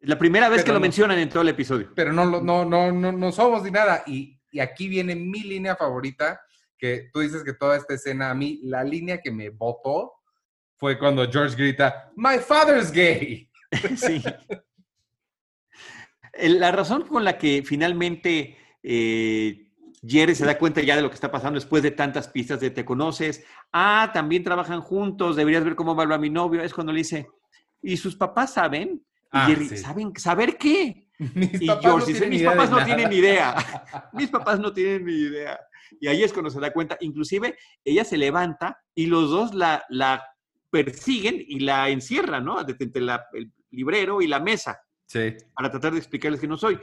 [0.00, 1.92] La primera vez que lo mencionan en todo el episodio.
[1.94, 5.74] Pero no, no, no, no, no somos ni nada, y, y aquí viene mi línea
[5.76, 6.40] favorita,
[6.78, 10.12] que tú dices que toda esta escena, a mí, la línea que me votó
[10.76, 13.50] fue cuando George grita, My father's gay.
[13.96, 14.22] Sí.
[16.38, 18.56] La razón con la que finalmente
[18.88, 19.66] eh,
[20.06, 22.70] Jerry se da cuenta ya de lo que está pasando después de tantas pistas de
[22.70, 23.44] te conoces.
[23.72, 26.62] Ah, también trabajan juntos, deberías ver cómo va a mi novio.
[26.62, 27.26] Es cuando le dice,
[27.82, 28.90] ¿y sus papás saben?
[28.92, 30.12] Y ah, Jerry, ¿saben?
[30.16, 31.08] ¿Saber qué?
[31.18, 33.56] y George dice, mis papás no tienen idea.
[34.12, 35.58] mis papás no tienen ni idea.
[36.00, 36.96] Y ahí es cuando se da cuenta.
[37.00, 40.22] Inclusive, ella se levanta y los dos la, la
[40.70, 42.60] persiguen y la encierran, ¿no?
[42.60, 44.80] Entre el librero y la mesa.
[45.06, 45.34] Sí.
[45.54, 46.78] Para tratar de explicarles que no soy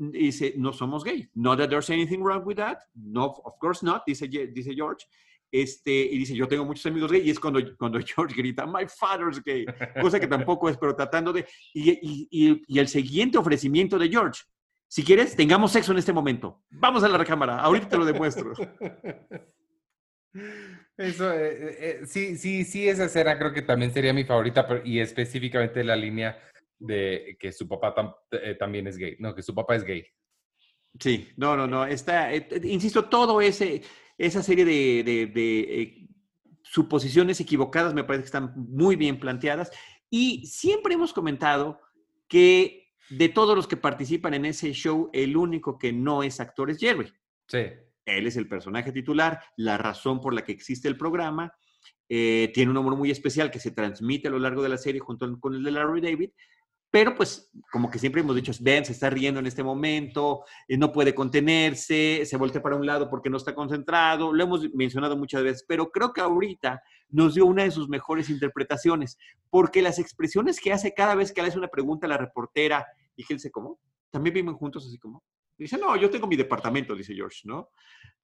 [0.00, 1.28] dice, no somos gay.
[1.34, 2.78] Not that there's anything wrong with that.
[2.94, 5.06] No, of course not, dice, dice George.
[5.52, 8.86] Este, y dice, yo tengo muchos amigos gay, y es cuando, cuando George grita, my
[8.86, 9.66] father's gay,
[10.00, 12.28] cosa que tampoco es, pero tratando de, y,
[12.68, 14.44] y, el siguiente ofrecimiento de George,
[14.86, 18.52] si quieres, tengamos sexo en este momento, vamos a la recámara, ahorita te lo demuestro.
[20.96, 24.68] Eso, eh, eh, eh, sí, sí, sí, esa escena creo que también sería mi favorita,
[24.84, 26.38] y específicamente la línea
[26.80, 27.94] de que su papá
[28.32, 30.04] eh, también es gay, no, que su papá es gay.
[30.98, 33.82] Sí, no, no, no, está, eh, eh, insisto, todo ese,
[34.18, 36.08] esa serie de,
[36.62, 39.70] suposiciones equivocadas me parece que están muy bien planteadas
[40.08, 41.80] y siempre hemos comentado
[42.28, 46.70] que de todos los que participan en ese show, el único que no es actor
[46.70, 47.12] es Jerry.
[47.48, 47.66] Sí.
[48.04, 51.52] Él es el personaje titular, la razón por la que existe el programa.
[52.08, 55.40] tiene un humor muy especial que se transmite a lo largo de la serie junto
[55.40, 56.30] con el de Larry David,
[56.90, 60.76] pero pues como que siempre hemos dicho, Ben se está riendo en este momento, eh,
[60.76, 65.16] no puede contenerse, se voltea para un lado porque no está concentrado, lo hemos mencionado
[65.16, 69.18] muchas veces, pero creo que ahorita nos dio una de sus mejores interpretaciones,
[69.50, 72.86] porque las expresiones que hace cada vez que le hace una pregunta a la reportera
[73.14, 73.78] y que él se como,
[74.10, 75.22] también viven juntos así como,
[75.64, 77.70] dice, no, yo tengo mi departamento, dice George, ¿no?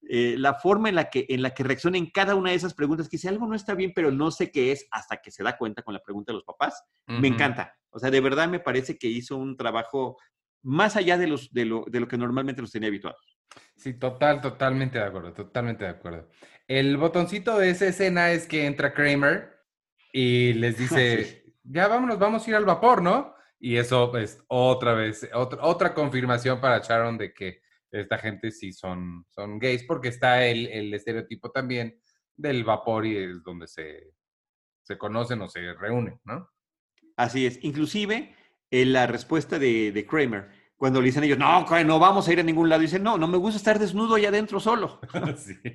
[0.09, 2.75] Eh, la forma en la, que, en la que reacciona en cada una de esas
[2.75, 5.43] preguntas, que si algo no está bien, pero no sé qué es hasta que se
[5.43, 7.75] da cuenta con la pregunta de los papás, me encanta.
[7.91, 10.17] O sea, de verdad me parece que hizo un trabajo
[10.63, 13.39] más allá de, los, de, lo, de lo que normalmente los tenía habituados.
[13.77, 16.29] Sí, total, totalmente de acuerdo, totalmente de acuerdo.
[16.67, 19.61] El botoncito de esa escena es que entra Kramer
[20.13, 23.36] y les dice, ya vámonos, vamos a ir al vapor, ¿no?
[23.59, 28.73] Y eso es otra vez, otra, otra confirmación para Sharon de que esta gente sí
[28.73, 31.99] son, son gays, porque está el, el estereotipo también
[32.37, 34.13] del vapor y es donde se,
[34.83, 36.51] se conocen o se reúnen, ¿no?
[37.17, 37.59] Así es.
[37.63, 38.35] Inclusive,
[38.71, 42.41] en la respuesta de, de, Kramer, cuando le dicen ellos, no, no vamos a ir
[42.41, 45.01] a ningún lado, dicen, no, no me gusta estar desnudo allá adentro solo.
[45.37, 45.57] Sí.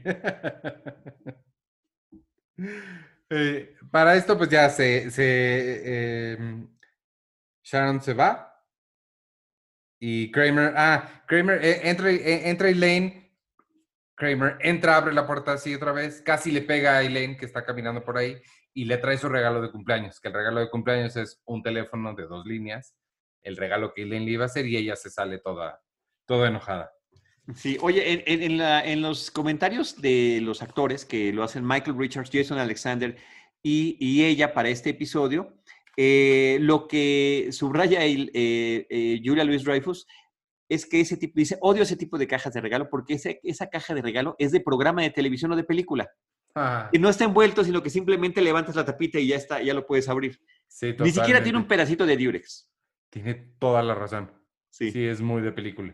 [3.33, 6.67] Eh, para esto, pues ya se, se em,
[7.63, 8.47] Sharon se va.
[9.99, 13.31] Y Kramer, ah, Kramer eh, entra, eh, entra Elaine.
[14.15, 17.65] Kramer entra, abre la puerta así otra vez, casi le pega a Elaine que está
[17.65, 18.39] caminando por ahí
[18.73, 22.13] y le trae su regalo de cumpleaños, que el regalo de cumpleaños es un teléfono
[22.13, 22.95] de dos líneas,
[23.41, 25.81] el regalo que Elaine le iba a hacer y ella se sale toda,
[26.25, 26.91] toda enojada.
[27.55, 33.17] Sí, oye, en, los comentarios de los actores que lo hacen Michael Richards, Jason Alexander
[33.63, 35.53] y, ella para este episodio,
[35.97, 40.07] eh, lo que subraya eh, eh, Julia Louis Dreyfus
[40.69, 43.93] es que ese tipo, dice, odio ese tipo de cajas de regalo porque esa caja
[43.93, 46.09] de regalo es de programa de televisión o de película.
[46.55, 46.89] Ah.
[46.93, 49.85] Y no está envuelto, sino que simplemente levantas la tapita y ya está, ya lo
[49.85, 50.39] puedes abrir.
[50.99, 52.69] Ni siquiera tiene un pedacito de Durex.
[53.09, 54.31] Tiene toda la razón.
[54.69, 54.91] Sí.
[54.91, 55.93] Sí, es muy de película.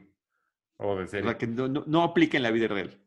[0.78, 1.38] O de serie.
[1.38, 3.02] que no, aplica en la vida real.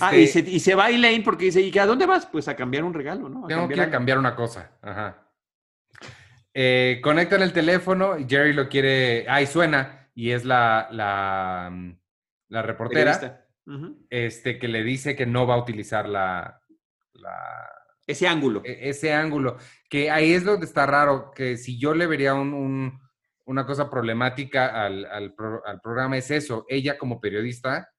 [0.00, 2.26] Ah, y este se, y se, va Elaine porque dice, ¿y a dónde vas?
[2.26, 3.46] Pues a cambiar un regalo, ¿no?
[3.46, 4.78] tengo que ir a cambiar una cosa.
[4.80, 5.23] Ajá.
[6.56, 9.26] Eh, conectan el teléfono y Jerry lo quiere.
[9.28, 10.08] Ah, y suena.
[10.14, 11.98] Y es la, la, mm,
[12.48, 13.40] la reportera.
[14.10, 16.60] Este que le dice que no va a utilizar la,
[18.06, 18.62] ese ángulo.
[18.64, 19.56] E, ese ángulo.
[19.88, 25.34] Que ahí es donde está raro, que si yo le vería una cosa problemática al,
[25.82, 26.66] programa es eso.
[26.68, 27.90] Ella como periodista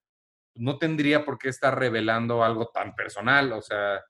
[0.56, 3.52] no tendría por qué estar revelando algo tan personal.
[3.54, 4.02] O sea,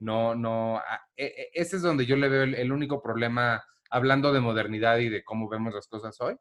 [0.00, 0.82] no, no.
[1.16, 5.08] E, e, ese es donde yo le veo el, único problema hablando de modernidad y
[5.08, 6.36] de cómo vemos las cosas hoy.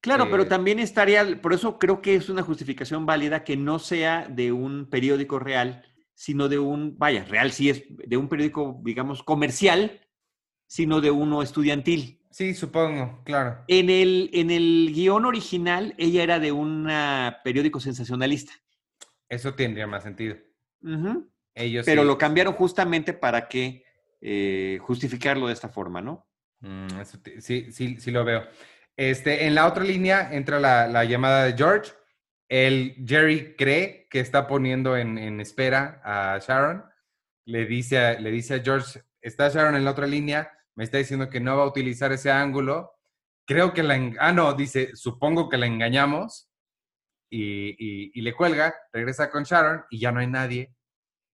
[0.00, 3.78] Claro, pero eh, también estaría, por eso creo que es una justificación válida que no
[3.78, 8.80] sea de un periódico real, sino de un, vaya, real sí es de un periódico,
[8.84, 10.00] digamos, comercial,
[10.66, 12.22] sino de uno estudiantil.
[12.30, 13.64] Sí, supongo, claro.
[13.68, 16.88] En el, en el guion original, ella era de un
[17.42, 18.52] periódico sensacionalista.
[19.28, 20.36] Eso tendría más sentido.
[21.54, 23.84] Ellos Pero lo cambiaron justamente para que
[24.20, 26.25] eh, justificarlo de esta forma, ¿no?
[26.60, 27.02] Mm,
[27.40, 28.46] sí, sí, sí lo veo.
[28.96, 31.92] Este, en la otra línea entra la, la llamada de George
[32.48, 36.84] el Jerry cree que está poniendo en, espera a Sharon.
[37.44, 41.28] Le dice, a, le dice George, está Sharon en la otra línea, me está diciendo
[41.28, 42.92] que no va a utilizar ese ángulo.
[43.46, 44.12] Creo que la...
[44.20, 46.48] Ah, no, dice, supongo que la engañamos.
[47.28, 50.74] Y, le cuelga, regresa con Sharon y ya no hay nadie.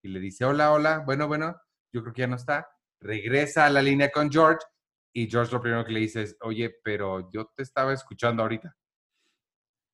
[0.02, 1.61] Y le dice, hola, hola, bueno, bueno,
[1.92, 2.68] yo creo que ya no está.
[3.00, 4.64] Regresa a la línea con George
[5.12, 8.77] y George lo primero que le dice es, oye, pero yo te estaba escuchando ahorita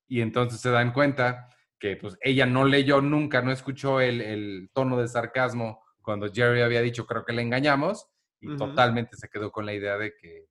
[0.08, 4.98] y entonces se dan cuenta que pues ella no leyó nunca, no escuchó el, tono
[5.00, 8.08] de sarcasmo cuando Jerry había dicho creo que le engañamos
[8.40, 10.46] y totalmente se quedó con la idea de que...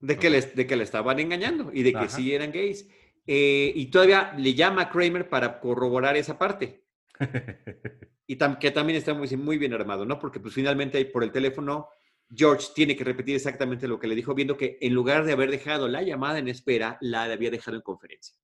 [0.00, 2.88] De que, les, de que le estaban engañando y de que sí eran gays.
[3.24, 6.84] Eh, y todavía le llama a Kramer para corroborar esa parte.
[8.26, 10.18] y que también está muy, muy bien armado, ¿no?
[10.18, 11.88] Porque pues finalmente por el teléfono
[12.34, 15.50] George tiene que repetir exactamente lo que le dijo, viendo que en lugar de haber
[15.50, 18.34] dejado la llamada en espera, la había dejado en conferencia.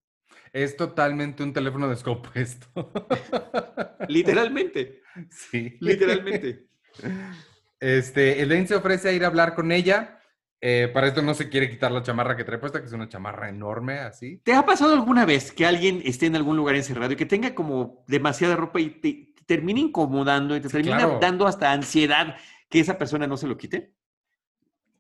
[0.53, 2.91] Es totalmente un teléfono descompuesto.
[4.09, 5.03] Literalmente.
[5.31, 5.77] Sí.
[5.81, 6.69] Literalmente.
[7.81, 10.21] Este, Elaine se ofrece a ir a hablar con ella.
[10.61, 13.09] Eh, para esto no se quiere quitar la chamarra que trae puesta, que es una
[13.09, 14.39] chamarra enorme, así.
[14.39, 17.55] ¿Te ha pasado alguna vez que alguien esté en algún lugar encerrado y que tenga
[17.55, 22.37] como demasiada ropa y te, termine incomodando y te termina dando hasta ansiedad
[22.69, 23.95] que esa persona no se lo quite?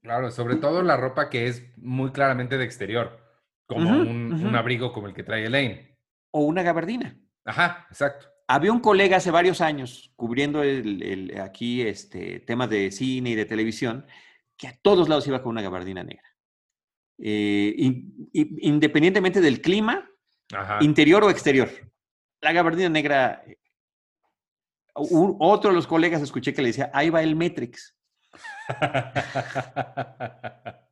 [0.02, 3.20] Claro, sobre todo la ropa que es muy claramente de exterior
[3.66, 5.94] como un, abrigo como el que trae Elaine.
[6.30, 7.18] O una gabardina.
[7.44, 8.26] Ajá, exacto.
[8.46, 13.44] Había un colega hace varios años cubriendo el, aquí este, temas de cine y de
[13.44, 14.06] televisión
[14.56, 16.24] que a todos lados iba con una gabardina negra.
[17.18, 17.74] Eh,
[18.32, 20.08] independientemente del clima,
[20.80, 21.68] interior o exterior.
[22.40, 23.42] La gabardina negra.
[24.98, 27.96] Otro de los colegas escuché que le decía, ahí va el Matrix.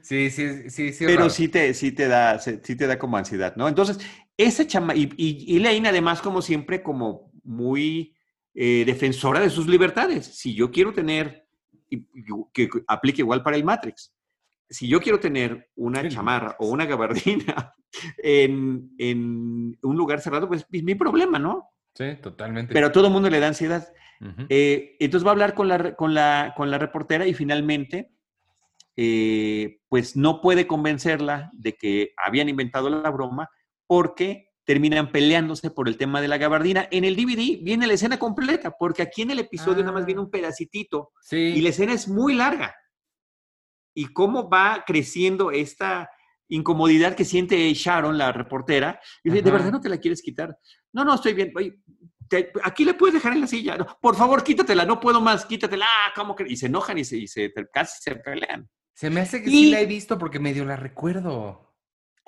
[0.00, 1.04] Sí, sí, sí, sí.
[1.06, 3.68] Pero sí te, sí, te da, sí te da como ansiedad, ¿no?
[3.68, 3.98] Entonces,
[4.36, 8.14] esa chama, y, y, además, como siempre, como muy
[8.54, 10.26] eh, defensora de sus libertades.
[10.26, 11.46] Si yo quiero tener,
[12.52, 14.12] que aplique igual para el Matrix,
[14.68, 17.74] si yo quiero tener una chamarra o una gabardina
[18.18, 21.68] en, en, un lugar cerrado, pues es mi problema, ¿no?
[21.94, 22.72] Sí, totalmente.
[22.72, 23.92] Pero a todo el mundo le da ansiedad.
[24.48, 28.12] Eh, entonces va a hablar con la, con, la, con la reportera y finalmente
[28.96, 33.50] eh, pues no puede convencerla de que habían inventado la broma
[33.86, 36.86] porque terminan peleándose por el tema de la gabardina.
[36.90, 40.20] En el DVD viene la escena completa, porque aquí en el episodio nada más viene
[40.20, 40.32] un ah.
[40.32, 42.74] pedacitito y la escena es muy larga.
[43.94, 46.08] Y cómo va creciendo esta
[46.48, 50.56] incomodidad que siente Sharon, la reportera, y dice, ¿de verdad no te la quieres quitar?
[50.92, 51.52] No, no, estoy bien.
[52.64, 53.76] aquí le puedes dejar en la silla.
[54.00, 55.86] por favor, quítatela, no puedo más, quítatela.
[55.86, 56.44] Ah, ¿cómo que?
[56.48, 58.68] Y se enojan y se, y se casi se pelean.
[58.94, 61.74] Se me hace que sí la he visto porque medio la recuerdo.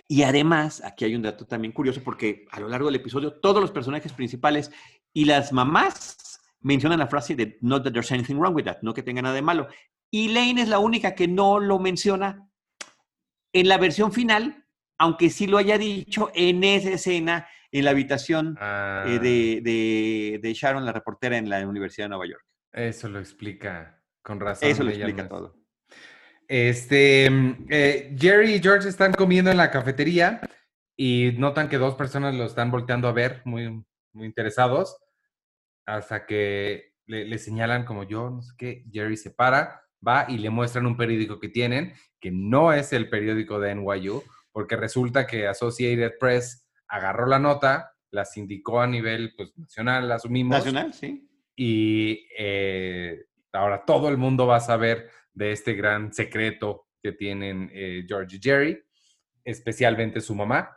[0.09, 3.61] Y además, aquí hay un dato también curioso porque a lo largo del episodio todos
[3.61, 4.71] los personajes principales
[5.13, 8.93] y las mamás mencionan la frase de not that there's anything wrong with that, no
[8.93, 9.69] que tenga nada de malo.
[10.11, 12.49] Y Lane es la única que no lo menciona
[13.53, 14.67] en la versión final,
[14.99, 17.47] aunque sí lo haya dicho en esa escena
[17.79, 22.27] en la habitación eh, Ah, de, de Sharon, la reportera en la Universidad de Nueva
[22.27, 22.45] York.
[22.73, 24.69] Eso lo explica, con razón.
[24.69, 25.57] Eso lo explica es- todo.
[26.47, 30.41] Este, mm, eh, Jerry y George están comiendo en la cafetería
[30.97, 33.83] y notan que dos personas lo están volteando a ver, muy,
[34.13, 34.97] muy interesados,
[35.87, 40.39] hasta que le, le señalan como yo, no sé qué, Jerry se para, va y
[40.39, 45.27] le muestran un periódico que tienen, que no es el periódico de NYU, porque resulta
[45.27, 51.29] que Associated Press agarró la nota, la sindicó a nivel pues, nacional, asumimos, Nacional, sí.
[51.57, 57.71] y eh, ahora todo el mundo va a saber de este gran secreto que tienen
[57.73, 58.83] eh, George y Jerry,
[59.45, 60.77] especialmente su mamá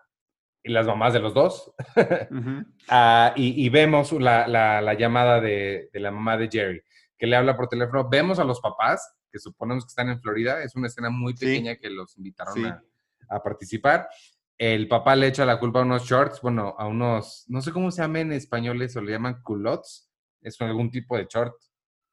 [0.64, 1.74] y las mamás de los dos.
[2.90, 6.82] Ah, y, y vemos la, la- la llamada de, de la mamá de Jerry,
[7.18, 8.08] que le habla por teléfono.
[8.10, 10.64] Vemos a los papás, que suponemos que están en Florida.
[10.64, 11.46] Es una escena muy Sí.
[11.46, 12.64] pequeña que los invitaron Sí.
[12.66, 12.82] a,
[13.30, 14.08] a participar.
[14.58, 17.92] El papá le echa la culpa a unos shorts, bueno, a unos, no sé cómo
[17.92, 20.10] se llama en español eso, le llaman culottes.
[20.42, 21.54] Es algún tipo de short,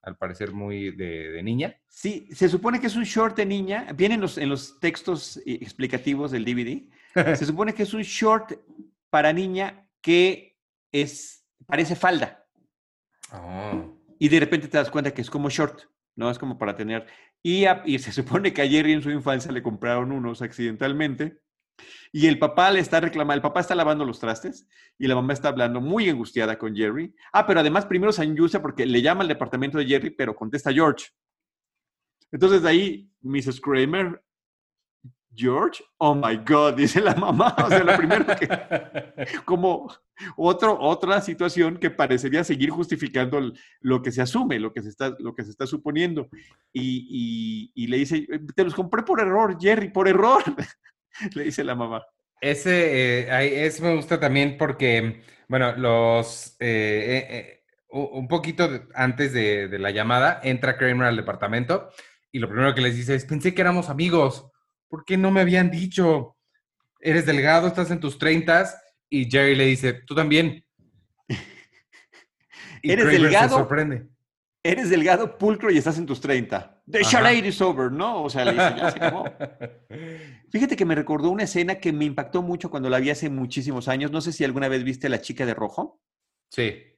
[0.03, 1.81] al parecer muy de, de niña.
[1.89, 3.87] Sí, se supone que es un short de niña.
[3.95, 6.83] Viene en los, en los textos eh, explicativos del DVD.
[7.37, 8.53] Se supone que es un short
[9.09, 10.59] para niña que
[10.93, 12.45] es, parece falda.
[13.33, 13.97] Oh.
[14.19, 15.83] Y de repente te das cuenta que es como short,
[16.17, 16.31] ¿no?
[16.31, 17.07] Es como para tener.
[17.43, 21.41] Y, a- y se supone que a Jerry en su infancia le compraron unos accidentalmente.
[22.13, 25.33] Y el papá le está reclamando, el papá está lavando los trastes y la mamá
[25.33, 27.15] está hablando muy angustiada con Jerry.
[27.33, 30.73] Ah, pero además primero se angustia porque le llama al departamento de Jerry, pero contesta
[30.73, 31.07] George.
[32.31, 33.61] Entonces de ahí, Mrs.
[33.61, 34.23] Kramer,
[35.37, 37.55] George, oh my God, dice la mamá.
[37.65, 38.49] O sea, lo primero que,
[39.45, 39.93] como
[40.37, 43.41] otro, otra situación que parecería seguir justificando
[43.81, 46.29] lo que se asume, lo que se está, lo que se está suponiendo.
[46.73, 50.43] Y, y- y le dice, te los compré por error, Jerry, por error,
[51.35, 52.05] le dice la mamá.
[52.41, 59.33] Ese, eh, ese me gusta también porque, bueno, los, eh, eh, eh, un poquito antes
[59.33, 61.91] de, de la llamada, entra Kramer al departamento
[62.33, 64.51] y lo primero que les dice es, pensé que éramos amigos,
[64.89, 66.37] ¿por qué no me habían dicho?
[67.01, 68.77] Eres delgado, estás en tus treintas
[69.09, 70.65] y Jerry le dice, tú también.
[72.83, 73.49] Y ¿Eres Kramer delgado?
[73.49, 74.07] se sorprende.
[74.65, 76.83] Eres delgado, pulcro y estás en tus 30.
[76.91, 77.11] The Ajá.
[77.11, 78.25] charade is over, ¿no?
[78.25, 79.25] O sea, le dice, ya se acabó.
[80.51, 83.89] Fíjate que me recordó una escena que me impactó mucho cuando la vi hace muchísimos
[83.89, 84.11] años.
[84.11, 86.01] No sé si alguna vez viste La chica de rojo.
[86.51, 86.95] Sí,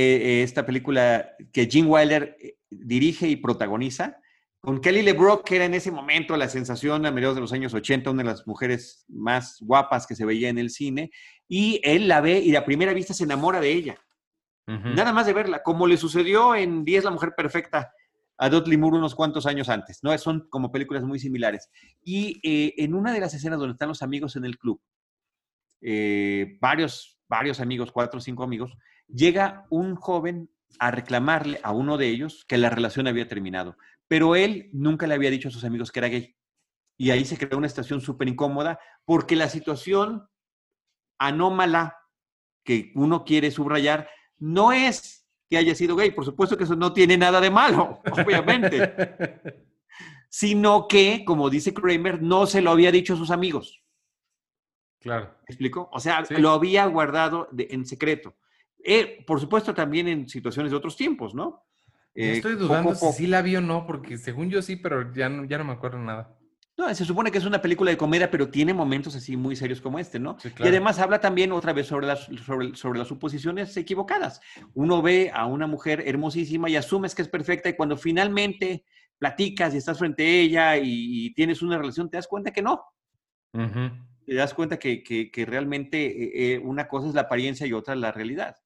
[0.00, 4.20] eh, eh, esta película que Gene Wilder eh, dirige y protagoniza,
[4.60, 7.74] con Kelly LeBrock, que era en ese momento la sensación a mediados de los años
[7.74, 11.10] 80, una de las mujeres más guapas que se veía en el cine,
[11.48, 13.98] y él la ve y a primera vista se enamora de ella,
[14.68, 17.90] Nada más de verla, como le sucedió en 10 La Mujer Perfecta
[18.36, 20.16] a Dudley Moore unos cuantos años antes, ¿no?
[20.18, 21.70] Son como películas muy similares.
[22.02, 24.80] Y eh, en una de las escenas donde están los amigos en el club,
[25.80, 28.76] eh, varios, varios amigos, cuatro o cinco amigos,
[29.08, 33.76] llega un joven a reclamarle a uno de ellos que la relación había terminado,
[34.06, 36.36] pero él nunca le había dicho a sus amigos que era gay.
[36.96, 40.28] Y ahí se creó una situación súper incómoda porque la situación
[41.18, 41.96] anómala
[42.64, 46.92] que uno quiere subrayar no es que haya sido gay, por supuesto que eso no
[46.92, 49.40] tiene nada de malo, obviamente,
[50.28, 53.82] sino que, como dice Kramer, no se lo había dicho a sus amigos.
[55.00, 55.34] Claro.
[55.48, 55.88] ¿Me explico?
[55.92, 56.34] O sea, Sí.
[56.36, 58.36] lo había guardado de- en secreto.
[58.84, 61.64] Eh, por supuesto, también en situaciones de otros tiempos, ¿no?
[62.14, 65.12] Eh, estoy dudando poco- si sí la vi o no, porque según yo sí, pero
[65.14, 66.36] ya no, ya no me acuerdo nada.
[66.78, 69.80] No, se supone que es una película de comedia, pero tiene momentos así muy serios
[69.80, 70.38] como este, ¿no?
[70.38, 74.40] Sí, Y además habla también otra vez sobre las, sobre, sobre las suposiciones equivocadas.
[74.74, 78.84] Uno ve a una mujer hermosísima y asumes que es perfecta y cuando finalmente
[79.18, 82.62] platicas y estás frente a ella y, y tienes una relación, te das cuenta que
[82.62, 82.84] no.
[84.24, 87.72] Te das cuenta que, que- que realmente eh, eh, una cosa es la apariencia y
[87.72, 88.56] otra la realidad.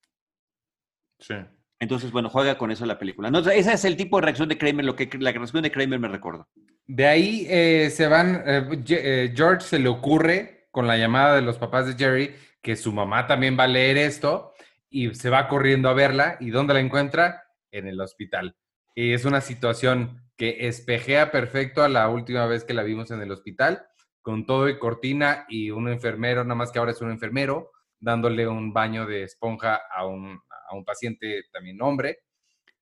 [1.18, 1.34] Sí.
[1.82, 3.28] Entonces, bueno, juega con eso la película.
[3.28, 5.98] No, ese es el tipo de reacción de Kramer, lo que la reacción de Kramer
[5.98, 6.46] me recordó.
[6.86, 11.42] De ahí eh, se van, eh, eh, George se le ocurre con la llamada de
[11.42, 14.52] los papás de Jerry que su mamá también va a leer esto
[14.90, 16.36] y se va corriendo a verla.
[16.38, 17.42] ¿Y dónde la encuentra?
[17.72, 18.54] En el hospital.
[18.94, 23.22] Y es una situación que espejea perfecto a la última vez que la vimos en
[23.22, 23.84] el hospital,
[24.20, 28.46] con todo y cortina y un enfermero, nada más que ahora es un enfermero, dándole
[28.46, 30.40] un baño de esponja a un,
[30.72, 32.18] a un paciente también hombre.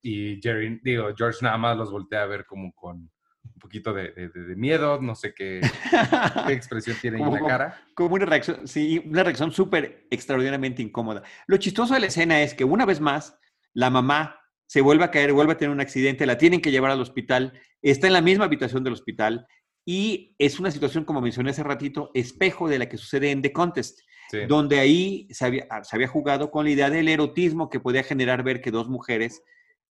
[0.03, 4.12] Y Jerry, digo, George nada más los voltea a ver como con, un poquito de,
[4.12, 5.61] de- miedo, no sé qué,
[6.47, 7.84] qué expresión tiene en la cara.
[7.95, 11.22] Como una reacción, sí, una reacción súper extraordinariamente incómoda.
[11.47, 13.38] Lo chistoso de la escena es que una vez más,
[13.74, 16.93] la mamá se vuelve a caer, vuelve a tener un accidente, la tienen que llevar
[16.93, 19.47] al hospital, está en la misma habitación del hospital
[19.84, 23.53] y es una situación, como mencioné hace ratito, espejo de la que sucede en The
[23.53, 24.01] Contest,
[24.31, 24.39] Sí.
[24.47, 28.03] donde ahí se había, ah, se había jugado con la idea del erotismo que podía
[28.05, 29.43] generar ver que dos mujeres,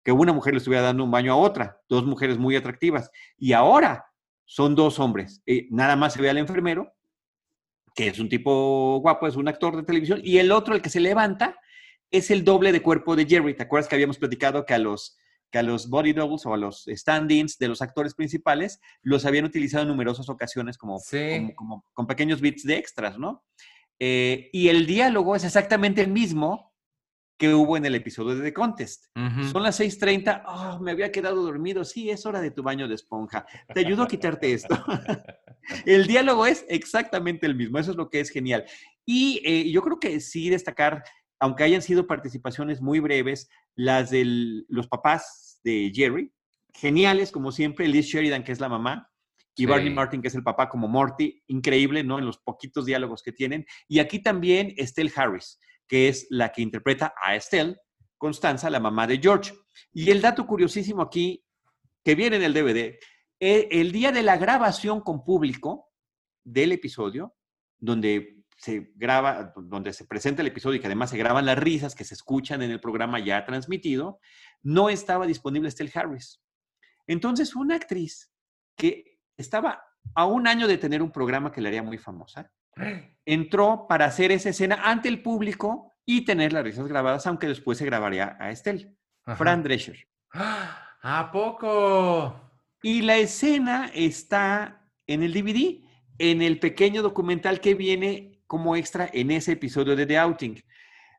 [0.05, 3.11] que una mujer le estuviera dando un baño a otra, dos mujeres muy atractivas.
[3.37, 4.07] Y ahora
[4.45, 5.43] son dos hombres.
[5.45, 6.93] Eh, nada más se ve al enfermero,
[7.95, 10.89] que es un tipo guapo, es un actor de televisión, y el otro, el que
[10.91, 11.59] se levanta,
[12.11, 13.55] es el doble de cuerpo de Jerry.
[13.55, 15.19] ¿Te acuerdas que habíamos platicado que a los,
[15.51, 19.45] que a los body doubles o a los stand-ins de los actores principales los habían
[19.47, 21.39] utilizado en numerosas ocasiones como, Sí.
[21.39, 23.43] como, como- con pequeños bits de extras, ¿no?
[24.01, 26.69] Eh, y el diálogo es exactamente el mismo
[27.39, 29.07] que hubo en el episodio de The Contest.
[29.53, 30.43] Son las 6:30.
[30.47, 31.85] Oh, me había quedado dormido.
[31.85, 33.47] Sí, es hora de tu baño de esponja.
[33.73, 34.77] Te ayudo a quitarte esto.
[35.87, 37.79] el diálogo es exactamente el mismo.
[37.79, 38.65] Eso es lo que es genial.
[39.07, 41.05] Y eh, yo creo que sí destacar,
[41.39, 46.33] aunque hayan sido participaciones muy breves, las de los papás de Jerry,
[46.75, 47.87] geniales como siempre.
[47.87, 49.11] Liz Sheridan, que es la mamá,
[49.59, 49.67] y Sí.
[49.67, 51.43] Barney Martin, que es el papá, como Morty.
[51.49, 52.19] Increíble, ¿no?
[52.21, 53.67] En los poquitos diálogos que tienen.
[53.89, 57.77] Y aquí también Estelle Harris, que es la que interpreta a Estelle,
[58.17, 59.53] Constanza, la mamá de George.
[59.93, 61.45] Y el dato curiosísimo aquí,
[62.05, 62.99] que viene en el DVD,
[63.41, 65.89] eh, el día de la grabación con público
[66.45, 67.35] del episodio,
[67.79, 71.97] donde se graba, donde se presenta el episodio y que además se graban las risas
[71.97, 74.21] que se escuchan en el programa ya transmitido,
[74.63, 76.41] no estaba disponible Estelle Harris.
[77.09, 78.33] Entonces, una actriz
[78.77, 79.83] que estaba
[80.15, 82.51] a un año de tener un programa que le haría muy famosa,
[83.25, 87.79] entró para hacer esa escena ante el público y tener las risas grabadas, aunque después
[87.79, 88.95] se grabaría a Estelle.
[89.25, 89.37] Ajá.
[89.37, 90.07] Fran Drescher.
[90.33, 90.85] ¡Ah!
[91.01, 92.51] ¿A poco?
[92.83, 95.85] Y la escena está en el DVD,
[96.19, 100.65] en el pequeño documental que viene como extra en ese episodio de The Outing.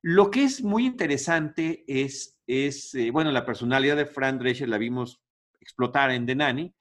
[0.01, 4.77] Lo que es muy interesante es, es eh, bueno, la personalidad de Fran Drescher la
[4.77, 5.21] vimos
[5.59, 6.73] explotar en The Nanny.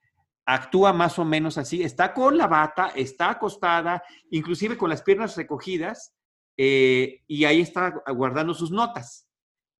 [0.51, 5.37] Actúa más o menos así, está con la bata, está acostada, inclusive con las piernas
[5.37, 6.15] recogidas,
[6.57, 9.27] eh, y ahí está guardando sus notas,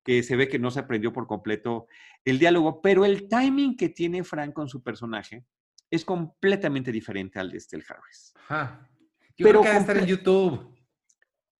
[0.04, 1.88] que se ve que no se aprendió por completo
[2.24, 5.44] el diálogo, pero el timing que tiene Frank con su personaje
[5.90, 8.34] es completamente diferente al de Estelle Harris.
[8.48, 8.88] Ajá.
[9.36, 10.78] Yo Pero creo que ha de estar en YouTube.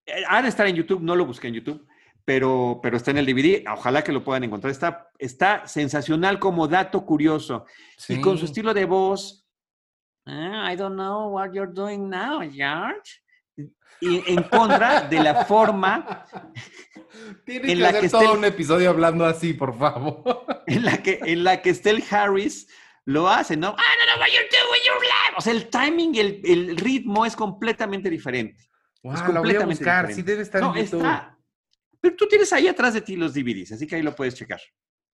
[0.06, 1.88] Eh, Ha de estar en YouTube, no lo busqué en YouTube,
[2.30, 4.70] pero, pero está en el DVD, ojalá que lo puedan encontrar.
[4.70, 7.66] Está, está sensacional como dato curioso.
[8.08, 8.52] Y con su Sí.
[8.52, 9.48] estilo de voz,
[10.28, 13.24] "Ah, I don't know what you're doing now, George.
[14.00, 16.24] Y en contra de la forma
[17.46, 20.46] Tienes en que la hacer que todo esté un episodio hablando así, por favor.
[20.68, 22.68] en la que, en la que Estelle Harris
[23.06, 23.70] lo hace, ¿no?
[23.70, 25.36] I don't know what you're doing, you're live.
[25.36, 28.70] O sea, el timing y el, el ritmo es completamente diferente.
[29.02, 30.08] Wow, Es la voy a buscar.
[30.08, 30.14] diferente.
[30.14, 31.00] Sí debe estar No, en YouTube.
[31.02, 31.36] está.
[32.02, 34.60] Pero tú tienes ahí atrás de ti los DVDs, así que ahí lo puedes checar.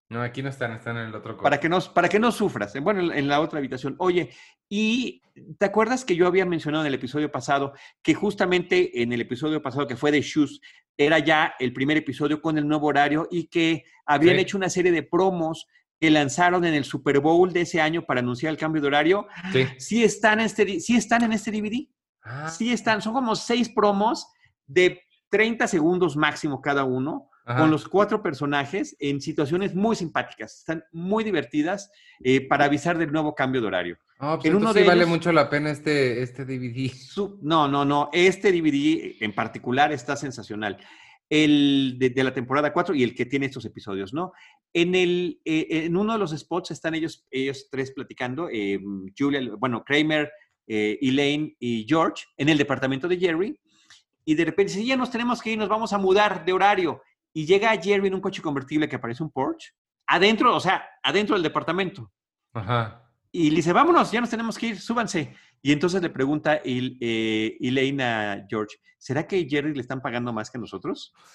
[0.08, 2.72] No, aquí no están, están en el otro Para que no, para que no sufras.
[2.80, 3.96] Bueno, en, en la otra habitación.
[3.98, 4.30] Oye,
[4.68, 5.20] y
[5.58, 7.72] ¿te acuerdas que yo había mencionado en el episodio pasado
[8.04, 10.60] que justamente en el episodio pasado que fue de Shoes
[10.96, 14.42] era ya el primer episodio con el nuevo horario y que habían Sí.
[14.42, 15.66] hecho una serie de promos
[16.00, 19.26] que lanzaron en el Super Bowl de ese año para anunciar el cambio de horario?
[19.52, 19.66] Sí.
[19.78, 21.88] Sí están en este, sí están en este DVD.
[22.22, 23.02] Ah, Sí están.
[23.02, 24.28] Son como seis promos
[24.66, 25.00] de
[25.36, 27.60] 30 segundos máximo cada uno ajá.
[27.60, 30.60] con los cuatro personajes en situaciones muy simpáticas.
[30.60, 31.90] Están muy divertidas
[32.24, 33.98] eh, para avisar del nuevo cambio de horario.
[34.18, 36.90] Ah, pues en uno de sí vale ellos- mucho la pena este, este DVD.
[36.90, 38.08] Su- no, no, no.
[38.14, 40.78] Este DVD en particular está sensacional.
[41.28, 44.32] El de, de la temporada 4 y el que tiene estos episodios, ¿no?
[44.72, 48.80] En, el, eh, en uno de los spots están ellos, ellos tres platicando, eh,
[49.18, 50.30] Julia, bueno, Kramer,
[50.66, 53.58] eh, Elaine y George, en el departamento de Jerry,
[54.26, 57.00] y de repente dice, ya nos tenemos que ir, nos vamos a mudar de horario.
[57.32, 59.70] Y llega Jerry en un coche convertible que parece un Porsche,
[60.06, 62.12] adentro, o sea, adentro del departamento.
[62.52, 63.02] Ajá.
[63.30, 65.34] Y le dice, vámonos, ya nos tenemos que ir, súbanse.
[65.62, 70.32] Y entonces le pregunta el, eh, Elaine a George, ¿será que Jerry le están pagando
[70.32, 71.12] más que nosotros?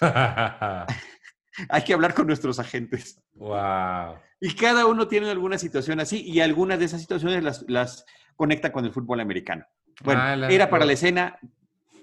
[1.68, 3.22] Hay que hablar con nuestros agentes.
[3.34, 4.16] wow.
[4.40, 8.72] Y cada uno tiene alguna situación así y algunas de esas situaciones las, las conecta
[8.72, 9.64] con el fútbol americano.
[10.02, 11.38] Bueno, Ah, la- era para la escena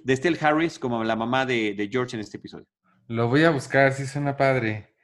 [0.03, 2.67] de Estelle Harris como la mamá de, de George en este episodio.
[3.07, 4.95] Lo voy a buscar, sí suena padre.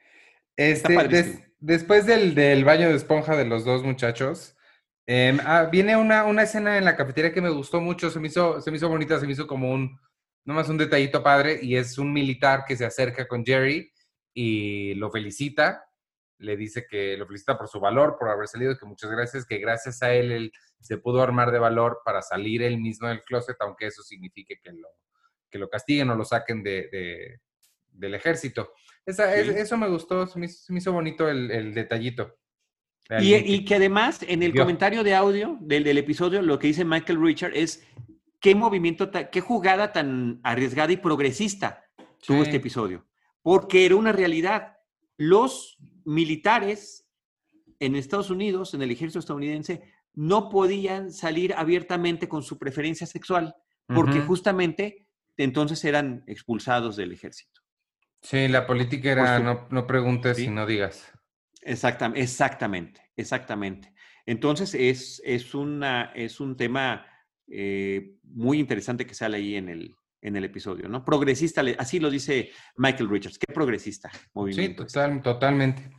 [0.56, 4.56] Este, des- después del, del baño de esponja de los dos muchachos,
[5.06, 8.28] em, ah, viene una, una escena en la cafetería que me gustó mucho, se me
[8.28, 9.98] hizo, se me hizo bonita, se me hizo como un,
[10.44, 13.92] nomás un detallito padre, y es un militar que se acerca con Jerry
[14.34, 15.84] y lo felicita.
[16.38, 19.58] Le dice que lo felicita por su valor, por haber salido, que muchas gracias, que
[19.58, 23.56] gracias a él él se pudo armar de valor para salir él mismo del closet,
[23.60, 24.88] aunque eso signifique que lo,
[25.50, 27.40] que lo castiguen o lo saquen de, de-
[27.88, 28.72] del ejército.
[29.06, 29.40] Esa- Sí.
[29.50, 32.36] es- eso me gustó, se me hizo, se me hizo bonito el, el detallito.
[33.08, 36.84] de Y, que además en el comentario de audio del, del episodio lo que dice
[36.84, 37.86] Michael Richard es
[38.40, 41.84] qué movimiento, ta- qué jugada tan arriesgada y progresista
[42.26, 43.06] tuvo este episodio.
[43.42, 44.75] Porque era una realidad.
[45.16, 47.06] Los militares
[47.80, 49.82] en Estados Unidos, en el ejército estadounidense,
[50.14, 53.54] no podían salir abiertamente con su preferencia sexual
[53.86, 55.06] porque justamente
[55.36, 57.60] entonces eran expulsados del ejército.
[58.22, 60.44] Sí, la política era no, no preguntes Sí.
[60.44, 61.12] y no digas.
[61.62, 63.92] Exactamente, exactamente, exactamente.
[64.24, 67.06] Entonces es, es, una, es un tema
[67.48, 69.94] eh, muy interesante que sale ahí en el,
[70.26, 71.04] en el episodio, ¿no?
[71.04, 74.84] Progresista, así lo dice Michael Richards, qué progresista Sí, movimiento.
[74.84, 74.92] es.
[74.92, 75.90] total, totalmente.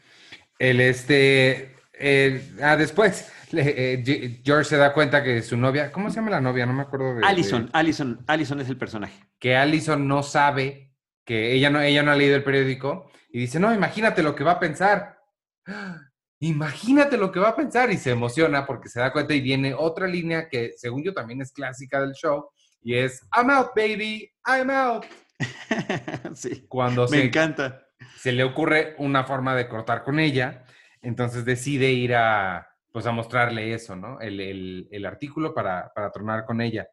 [0.60, 1.76] El este.
[1.94, 5.92] el- ah, después, eh, Ge- George se da cuenta que su novia.
[5.92, 6.66] ¿Cómo se llama la novia?
[6.66, 7.22] No me acuerdo de.
[7.22, 9.20] de- Allison, Allison, Allison es el personaje.
[9.40, 10.92] que Allison no sabe,
[11.26, 13.10] que ella no, ella no ha leído el periódico.
[13.30, 15.18] Y dice: No, imagínate lo que va a pensar.
[16.40, 17.92] Imagínate lo que va a pensar.
[17.92, 21.42] Y se emociona porque se da cuenta y viene otra línea que, según yo, también
[21.42, 22.50] es clásica del show.
[22.82, 25.06] Y es: I'm out, baby, I'm out.
[26.36, 27.88] sí, Cuando me se encanta.
[28.18, 30.64] se le ocurre una forma de cortar con ella,
[31.02, 34.20] entonces decide ir a, pues a mostrarle eso, ¿no?
[34.20, 36.88] El, el- el artículo para, para tronar con ella.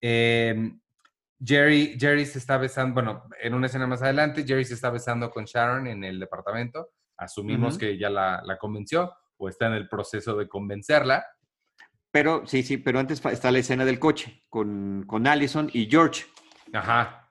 [0.00, 0.72] Eh,
[1.44, 5.30] Jerry, Jerry se está besando, bueno, en una escena más adelante, Jerry se está besando
[5.30, 6.90] con Sharon en el departamento.
[7.16, 11.24] Asumimos que ya la, la convenció o está en el proceso de convencerla.
[12.18, 16.24] Pero sí, sí, pero antes está la escena del coche con, con Allison y George.
[16.72, 17.30] Ajá.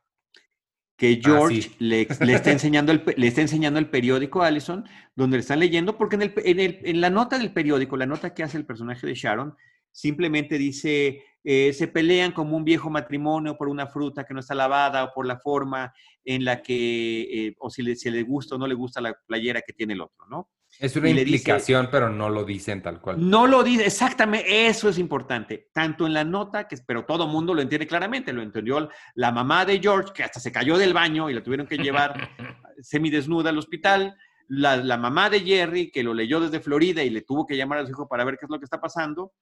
[0.97, 1.75] que George Ah, sí.
[1.79, 4.83] le, le está enseñando el, le está enseñando el periódico a Allison,
[5.15, 8.05] donde le están leyendo, porque en, el, en, el- en la nota del periódico, la
[8.07, 9.55] nota que hace el personaje de Sharon,
[9.91, 14.55] simplemente dice, eh, se pelean como un viejo matrimonio por una fruta que no está
[14.55, 15.93] lavada o por la forma
[16.25, 19.15] en la que, eh, o si le, si le gusta o no le gusta la
[19.27, 20.49] playera que tiene el otro, ¿no?
[20.79, 23.17] Es una dice- implicación, pero no lo dicen tal cual.
[23.29, 25.69] No lo dice, exactamente, eso es importante.
[25.73, 29.65] Tanto en la nota, que, pero todo mundo lo entiende claramente, lo entendió la mamá
[29.65, 32.29] de George, que hasta se cayó del baño y la tuvieron que llevar
[32.81, 34.15] semidesnuda al hospital,
[34.49, 37.79] la, la mamá de Jerry, que lo leyó desde Florida y le tuvo que llamar
[37.79, 39.33] a su hijo para ver qué es lo que está pasando.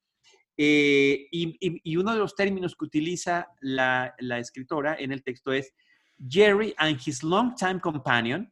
[0.58, 5.22] Eh, y, y- y uno de los términos que utiliza la, la escritora en el
[5.22, 5.74] texto es
[6.30, 8.52] Jerry and his longtime companion,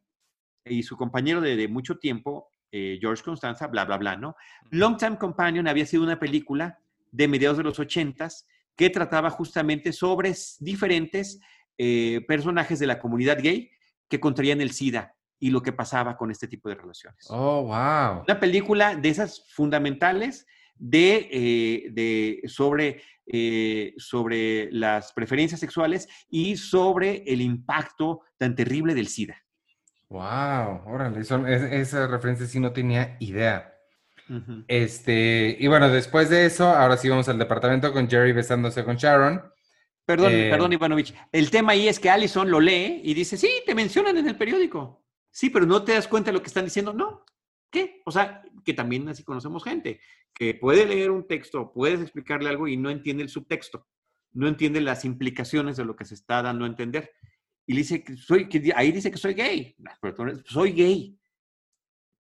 [0.66, 4.36] y su compañero de, de mucho tiempo, eh, George Constanza, bla, bla, bla, ¿no?
[4.72, 6.80] Longtime Companion había sido una película
[7.12, 11.40] de mediados de los ochentas que trataba justamente sobre diferentes
[11.78, 13.70] eh, personajes de la comunidad gay
[14.10, 17.28] que contraían el SIDA y lo que pasaba con este tipo de relaciones.
[17.30, 18.24] Oh, wow.
[18.28, 26.58] Una película de esas fundamentales de, eh, de- sobre, eh, sobre las preferencias sexuales y
[26.58, 29.43] sobre el impacto tan terrible del SIDA.
[30.14, 33.74] Wow, órale, son- es- esa referencia sí no tenía idea.
[34.68, 38.96] Este, y bueno, después de eso, ahora sí vamos al departamento con Jerry besándose con
[38.96, 39.42] Sharon.
[40.06, 41.16] Perdón, Eh, perdón, Ivanovich.
[41.32, 44.36] El tema ahí es que Allison lo lee y dice, sí, te mencionan en el
[44.38, 45.04] periódico.
[45.32, 46.94] Sí, pero no te das cuenta de lo que están diciendo.
[46.94, 47.26] No.
[47.72, 48.02] ¿Qué?
[48.06, 50.00] O sea, que también así conocemos gente
[50.32, 53.88] que puede leer un texto, puedes explicarle algo y no entiende el subtexto,
[54.34, 57.12] no entiende las implicaciones de lo que se está dando a entender.
[57.66, 59.76] Y le dice que soy, que ahí dice que soy gay.
[60.46, 61.18] Soy gay.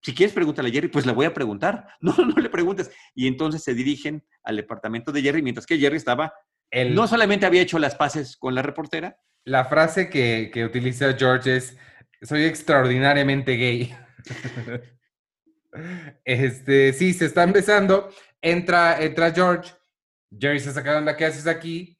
[0.01, 1.87] Si quieres pregúntale a Jerry, pues le voy a preguntar.
[2.01, 2.91] No, no le preguntes.
[3.15, 6.33] Y entonces se dirigen al departamento de Jerry, mientras que Jerry estaba
[6.69, 11.13] El- no solamente había hecho las paces con la reportera, La frase que, que utiliza
[11.17, 11.77] George es,
[12.21, 13.93] soy extraordinariamente gay.
[16.25, 18.09] este, sí, se están besando.
[18.41, 19.71] Entra, entra George.
[20.37, 21.97] Jerry se saca de onda, ¿qué haces aquí?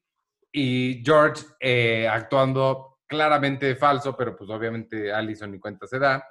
[0.52, 6.28] Y George, eh, actuando claramente falso, pero pues obviamente Allison ni cuenta se da,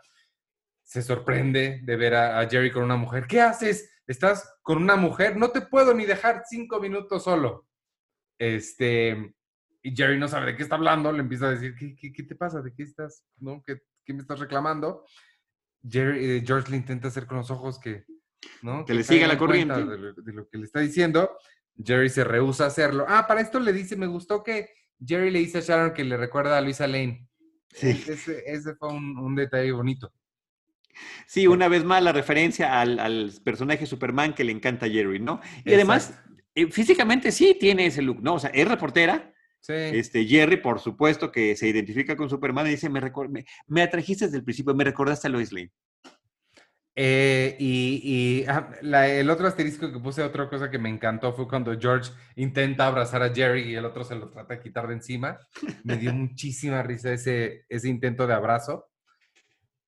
[0.82, 3.26] se sorprende de ver a, a Jerry con una mujer.
[3.28, 3.88] ¿Qué haces?
[4.04, 5.36] ¿Estás con una mujer?
[5.36, 7.68] No te puedo ni dejar cinco minutos solo.
[8.36, 9.32] Este,
[9.80, 12.24] y Jerry no sabe de qué está hablando, le empieza a decir, ¿qué, qué, qué
[12.24, 12.60] te pasa?
[12.60, 13.24] ¿De qué estás?
[13.38, 13.62] ¿No?
[13.64, 15.04] ¿Qué, qué me estás reclamando?
[15.88, 18.04] Jerry, eh, George le intenta hacer con los ojos que,
[18.62, 18.84] ¿no?
[18.84, 19.84] Que le siga la corriente.
[19.84, 21.38] De lo, de lo que le está diciendo.
[21.76, 23.06] Jerry se rehúsa a hacerlo.
[23.08, 24.68] Ah, para esto le dice, me gustó que
[25.04, 27.26] Jerry le dice a Sharon que le recuerda a Luisa Lane.
[27.70, 27.88] Sí.
[28.08, 30.12] Ese, ese fue un, un detalle bonito.
[31.26, 35.18] Sí, una vez más la referencia al, al personaje Superman que le encanta a Jerry,
[35.18, 35.40] ¿no?
[35.64, 36.14] Y además,
[36.54, 38.34] eh, físicamente sí tiene ese look, ¿no?
[38.34, 39.32] O sea, es reportera.
[39.60, 39.72] Sí.
[39.72, 44.26] Este, Jerry, por supuesto, que se identifica con Superman y dice, me, me, me atrajiste
[44.26, 45.70] desde el principio, me recordaste a Lois Lane.
[46.94, 51.78] Eh, y, ah, el otro asterisco que puse, otra cosa que me encantó fue cuando
[51.78, 55.38] George intenta abrazar a Jerry y el otro se lo trata de quitar de encima.
[55.84, 58.90] Me dio muchísima risa ese, ese intento de abrazo.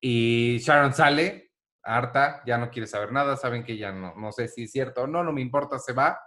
[0.00, 1.52] Y Sharon sale,
[1.82, 5.02] harta, ya no quiere saber nada, saben que ya no, no sé si es cierto
[5.02, 6.18] o no, no me importa, se va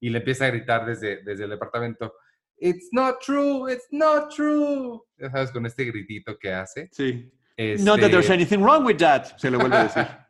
[0.00, 2.14] y le empieza a gritar desde, desde el departamento.
[2.58, 5.00] It's not true, it's not true.
[5.16, 6.88] Ya sabes, con este gritito que hace.
[6.92, 7.32] Sí.
[7.56, 10.06] Not that there's este anything wrong with that, se le vuelve a decir.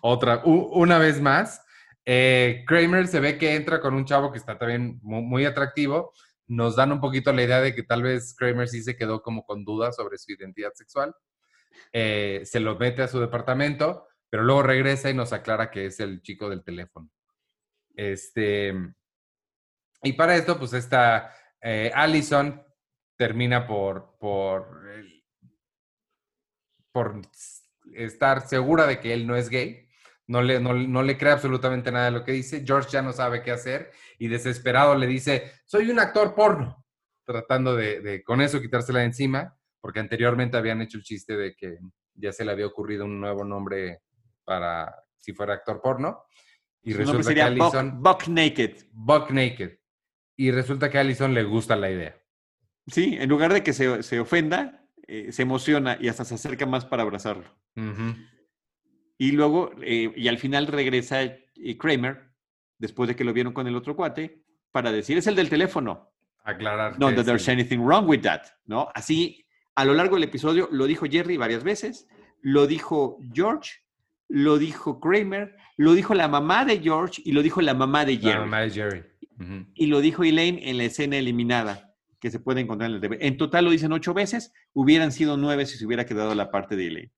[0.00, 1.62] Otra, una vez más,
[2.04, 6.12] eh, Kramer se ve que entra con un chavo que está también muy, atractivo.
[6.46, 9.44] Nos dan un poquito la idea de que tal vez Kramer sí se quedó como
[9.44, 11.14] con dudas sobre su identidad sexual.
[11.92, 15.98] Eh, se lo mete a su departamento, pero luego regresa y nos aclara que es
[15.98, 17.10] el chico del teléfono.
[17.96, 18.72] Este,
[20.02, 22.62] y para esto, pues esta eh, Allison
[23.16, 24.82] termina por, por,
[26.92, 27.20] por
[27.96, 29.86] estar segura de que él no es gay,
[30.26, 33.42] no le, no, le cree absolutamente nada de lo que dice, George ya no sabe
[33.42, 36.84] qué hacer y desesperado le dice, soy un actor porno,
[37.24, 41.78] tratando de, con eso quitársela de encima, porque anteriormente habían hecho el chiste de que
[42.14, 44.00] ya se le había ocurrido un nuevo nombre
[44.44, 46.24] para si fuera actor porno.
[46.82, 48.02] Y resulta que Allison...
[48.02, 48.86] Buck, Naked.
[48.92, 49.78] Buck Naked.
[50.36, 52.16] Y resulta que a Allison le gusta la idea.
[52.86, 56.66] Sí, en lugar de que se, se ofenda, eh, se emociona y hasta se acerca
[56.66, 57.44] más para abrazarlo.
[59.18, 62.32] Y luego, eh, y al final regresa eh, Kramer,
[62.78, 64.42] después de que lo vieron con el otro cuate,
[64.72, 66.10] para decir, es el del teléfono.
[66.44, 66.98] Aclarar.
[66.98, 68.88] No, that there's anything wrong with that, ¿no?
[68.94, 69.46] Así,
[69.76, 72.08] a lo largo del episodio, lo dijo Jerry varias veces,
[72.40, 73.72] lo dijo George,
[74.28, 78.16] lo dijo Kramer, lo dijo la mamá de George y lo dijo la mamá de
[78.16, 78.34] Jerry.
[78.34, 79.04] La mamá de Jerry.
[79.74, 81.85] Y lo dijo Elaine en la escena eliminada
[82.26, 83.18] que se puede encontrar en el TV.
[83.20, 86.74] En total lo dicen ocho veces, hubieran sido nueve si se hubiera quedado la parte
[86.74, 87.12] de Elaine.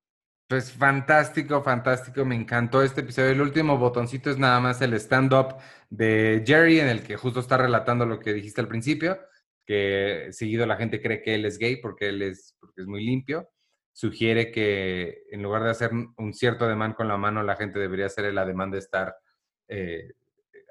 [0.47, 3.31] Pues fantástico, fantástico, me encantó este episodio.
[3.31, 5.55] El último botoncito es nada más el stand-up
[5.89, 9.19] de Jerry, en el que justo está relatando lo que dijiste al principio,
[9.65, 13.03] que seguido la gente cree que él es gay porque él es, porque es muy
[13.03, 13.49] limpio.
[13.95, 18.07] Sugiere que en lugar de hacer un cierto ademán con la mano, la gente debería
[18.07, 19.17] hacer el ademán de estar
[19.69, 20.13] eh,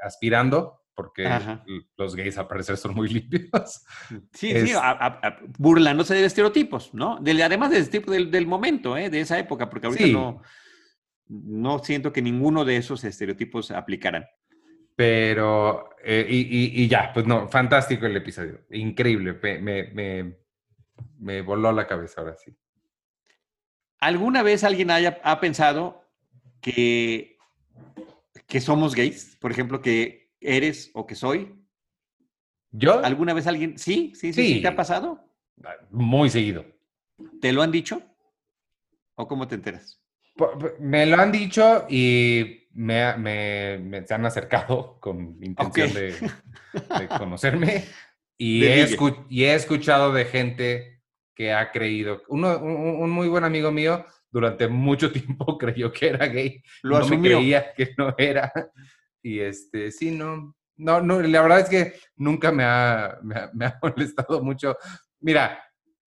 [0.04, 1.30] aspirando porque
[1.96, 3.86] los gays al parecer son muy limpios.
[4.34, 4.74] Sí, sí,
[5.60, 7.20] burlándose de estereotipos, ¿no?
[7.44, 9.12] además del tipo del, momento, ¿eh?
[9.12, 10.42] de esa época, porque ahorita no,
[11.28, 14.26] no siento que ninguno de esos estereotipos aplicaran.
[14.96, 20.38] Pero, eh, y, ya, pues no, fantástico el episodio, increíble, me, me,
[21.20, 22.58] me, voló la cabeza ahora sí.
[24.00, 26.02] ¿Alguna vez alguien haya, ha pensado
[26.60, 27.38] que,
[28.48, 29.38] que somos gays?
[29.40, 31.54] Por ejemplo, que eres o que soy?
[32.72, 33.04] ¿Yo?
[33.04, 33.78] ¿Alguna vez alguien?
[33.78, 34.14] ¿Sí?
[34.16, 34.34] ¿Sí?
[34.34, 34.54] ¿Sí?
[34.56, 34.62] ¿Sí?
[34.62, 35.24] ¿Te ha pasado?
[35.90, 36.66] Muy seguido.
[37.42, 38.02] ¿Te lo han dicho?
[39.16, 40.02] ¿O cómo te enteras?
[40.80, 47.86] Me lo han dicho y me, me, se han acercado con intención de, conocerme.
[48.40, 48.88] Y, he
[49.30, 51.02] y, he escuchado de gente
[51.34, 52.22] que ha creído.
[52.28, 56.62] Uno, un, muy buen amigo mío durante mucho tiempo creyó que era gay.
[56.84, 58.54] Lo no me creía que no era.
[59.22, 63.80] Y este, sí, no, no, no, la verdad es que nunca me ha, me ha,
[63.82, 64.78] molestado mucho.
[65.20, 65.60] Mira,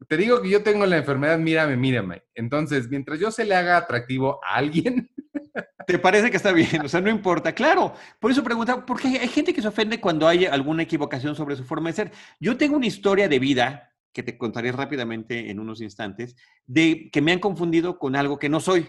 [0.09, 2.23] te digo que yo tengo la enfermedad, mírame, mírame.
[2.35, 5.11] Entonces, mientras yo se le haga atractivo a alguien.
[5.87, 6.85] ¿Te parece que está bien?
[6.85, 7.53] O sea, no importa.
[7.53, 11.57] Claro, por eso pregunta, porque hay gente que se ofende cuando hay alguna equivocación sobre
[11.57, 12.13] su forma de ser.
[12.39, 16.37] Yo tengo una historia de vida que te contaré rápidamente en unos instantes,
[16.67, 18.89] de que me han confundido con algo que no soy.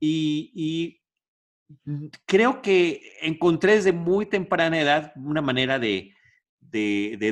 [0.00, 1.02] Y, y
[2.26, 6.14] creo que encontré desde muy temprana edad una manera de,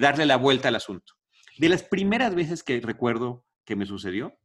[0.00, 1.14] darle la vuelta al asunto.
[1.58, 4.36] De las primeras veces que recuerdo que me sucedió,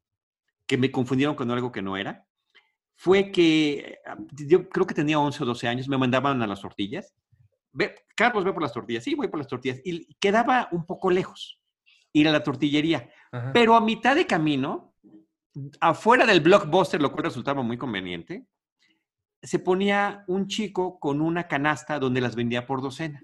[0.65, 2.25] que me confundieron con algo que no era,
[2.95, 4.17] fue que ah,
[4.47, 7.13] yo creo que tenía 11 o 12 años, me mandaban a las tortillas.
[7.73, 9.03] Ve, Carlos, ve por las tortillas.
[9.03, 9.81] Sí, voy por las tortillas.
[9.83, 11.59] Y quedaba un poco lejos
[12.13, 13.09] ir a la tortillería.
[13.53, 14.93] Pero a mitad de camino,
[15.79, 18.45] afuera del blockbuster, lo cual resultaba muy conveniente,
[19.43, 23.23] se ponía un chico con una canasta donde las vendía por docena.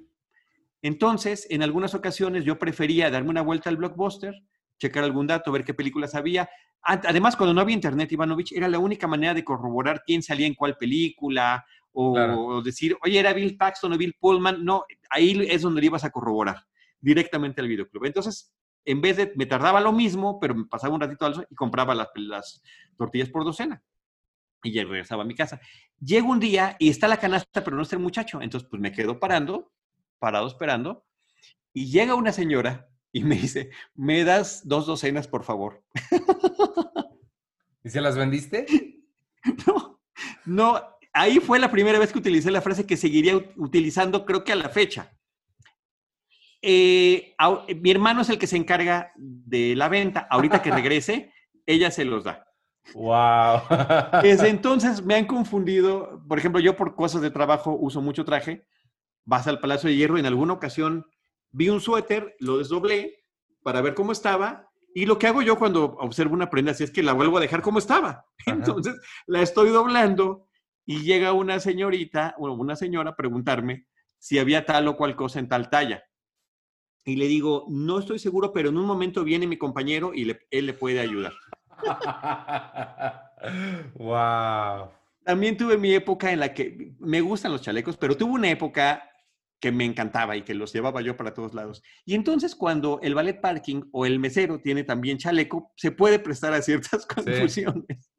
[0.82, 4.34] Entonces, en algunas ocasiones yo prefería darme una vuelta al blockbuster,
[4.80, 6.50] checar algún dato, ver qué películas había.
[6.82, 10.56] Además, cuando no había internet, Ivanovich, era la única manera de corroborar quién salía en
[10.56, 14.64] cuál película o, decir, oye, era Bill Paxton o Bill Pullman.
[14.64, 16.66] No, ahí es donde ibas a corroborar
[17.00, 18.06] directamente al videoclub.
[18.06, 18.54] Entonces,
[18.86, 22.08] en vez de, me tardaba lo mismo, pero me pasaba un ratito y compraba las,
[22.16, 22.62] las
[22.96, 23.84] tortillas por docena
[24.68, 25.60] y ya regresaba a mi casa.
[26.00, 28.42] Llego un día y está la canasta, pero no está el muchacho.
[28.42, 29.72] Entonces, pues me quedo parando,
[30.20, 31.06] parado esperando,
[31.74, 35.84] y llega una señora y me dice, ¿me das dos docenas, por favor?
[37.84, 38.66] ¿Y se las vendiste?
[39.66, 40.02] No,
[40.46, 40.82] No,
[41.14, 44.58] ahí fue la primera vez que utilicé la frase que seguiría utilizando, creo que a
[44.58, 45.18] la fecha.
[46.62, 47.34] Eh,
[47.82, 50.28] mi hermano es el que se encarga de la venta.
[50.30, 51.32] Ahorita que regrese,
[51.66, 52.47] ella se los da.
[52.94, 53.62] Wow.
[54.22, 56.22] Desde entonces me han confundido.
[56.28, 58.66] Por ejemplo, yo por cosas de trabajo uso mucho traje.
[59.26, 60.18] Vas al Palacio de Hierro.
[60.18, 61.06] En alguna ocasión
[61.52, 63.24] vi un suéter, lo desdoblé
[63.64, 64.70] para ver cómo estaba.
[64.94, 67.42] Y lo que hago yo cuando observo una prenda así es que la vuelvo a
[67.42, 68.26] dejar como estaba.
[68.46, 68.96] Entonces
[69.28, 70.48] la estoy doblando
[70.86, 73.86] y llega una señorita o una señora a preguntarme
[74.18, 76.04] si había tal o cual cosa en tal talla.
[77.06, 80.66] Y le digo, no estoy seguro, pero en un momento viene mi compañero y él
[80.66, 81.34] le puede ayudar.
[83.96, 84.90] Wow.
[85.24, 89.04] También tuve mi época en la que me gustan los chalecos, pero tuve una época
[89.60, 91.84] que me encantaba y que los llevaba yo para todos lados.
[92.06, 96.54] Y entonces cuando el ballet parking o el mesero tiene también chaleco, se puede prestar
[96.54, 98.12] a ciertas confusiones.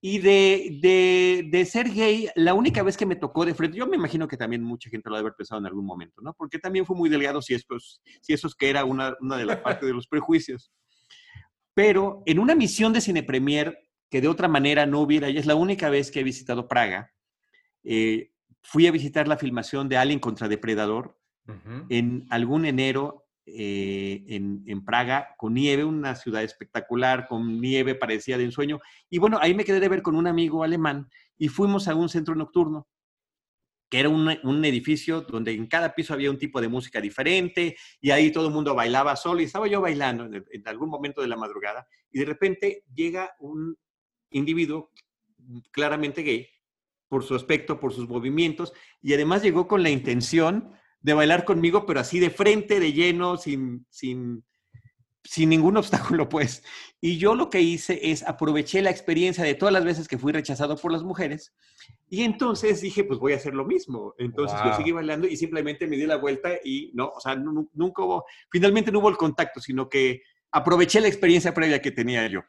[0.00, 3.86] Y de, de, de, ser gay, la única vez que me tocó de frente, yo
[3.86, 6.34] me imagino que también mucha gente lo debe haber pensado en algún momento, ¿no?
[6.34, 9.44] Porque también fue muy delgado si, estos, si eso es que era una, una de
[9.44, 10.70] las partes de los prejuicios.
[11.78, 13.78] Pero en una misión de Cine Premier,
[14.10, 17.12] que de otra manera no hubiera, y es la única vez que he visitado Praga,
[17.84, 21.16] eh, fui a visitar la filmación de Alien contra Depredador
[21.88, 28.36] en algún enero eh, en, en, Praga, con nieve, una ciudad espectacular, con nieve parecía
[28.38, 28.80] de ensueño.
[29.08, 32.08] Y bueno, ahí me quedé de ver con un amigo alemán y fuimos a un
[32.08, 32.88] centro nocturno
[33.88, 38.10] que era un, edificio donde en cada piso había un tipo de música diferente y
[38.10, 41.36] ahí todo el mundo bailaba solo y estaba yo bailando en, algún momento de la
[41.36, 43.76] madrugada y de repente llega un
[44.30, 44.90] individuo
[45.70, 46.48] claramente gay
[47.08, 51.86] por su aspecto, por sus movimientos y además llegó con la intención de bailar conmigo,
[51.86, 54.44] pero así de frente, de lleno, sin, sin,
[55.24, 56.62] sin ningún obstáculo, pues.
[57.00, 60.32] Y yo lo que hice es aproveché la experiencia de todas las veces que fui
[60.32, 61.52] rechazado por las mujeres
[62.10, 64.14] y entonces dije, pues voy a hacer lo mismo.
[64.18, 68.02] Entonces yo seguí bailando y simplemente me di la vuelta y no, o sea, nunca
[68.02, 72.40] hubo, finalmente no hubo el contacto, sino que aproveché la experiencia previa que tenía yo,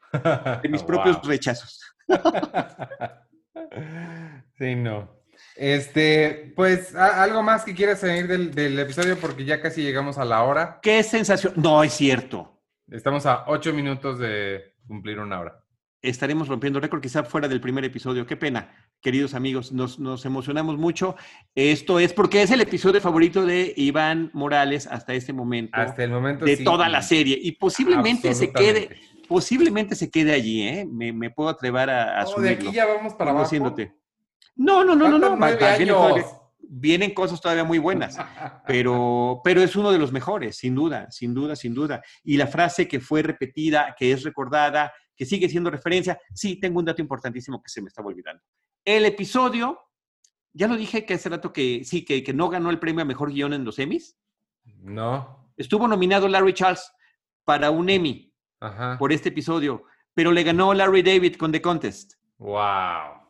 [0.62, 1.80] de mis propios rechazos.
[4.58, 5.20] sí, no.
[5.56, 10.24] Este, pues, algo más que quieras añadir del, del episodio porque ya casi llegamos a
[10.24, 10.78] la hora.
[10.80, 11.52] Qué sensación.
[11.56, 12.59] No, es cierto.
[12.90, 15.64] Estamos a ocho minutos de cumplir una hora.
[16.02, 18.26] Estaremos rompiendo récord, quizá fuera del primer episodio.
[18.26, 21.14] Qué pena, queridos amigos, nos, nos, emocionamos mucho.
[21.54, 25.76] Esto es porque es el episodio favorito de Iván Morales hasta este momento.
[25.76, 26.44] Hasta el momento.
[26.44, 27.38] De toda la serie.
[27.40, 28.96] Y posiblemente se quede,
[29.28, 30.88] posiblemente se quede allí, ¿eh?
[30.90, 33.54] Me, me puedo atrever a, a oh, de aquí ya vamos para abajo.
[34.56, 35.36] No, no, no, no, no.
[35.36, 35.94] Vienen,
[36.68, 38.16] vienen cosas todavía muy buenas,
[38.66, 42.02] pero, pero es uno de los mejores, sin duda, sin duda, sin duda.
[42.22, 46.78] Y la frase que fue repetida, que es recordada, que sigue siendo referencia, sí, tengo
[46.78, 48.42] un dato importantísimo que se me estaba olvidando.
[48.84, 49.78] El episodio,
[50.52, 53.04] ya lo dije que hace rato que sí, que, que no ganó el premio a
[53.04, 54.16] mejor guion en los Emmys.
[54.64, 55.52] No.
[55.56, 56.90] Estuvo nominado Larry Charles
[57.44, 58.32] para un Emmy
[58.98, 59.84] por este episodio,
[60.14, 62.14] pero le ganó Larry David con The Contest.
[62.38, 63.20] Wow.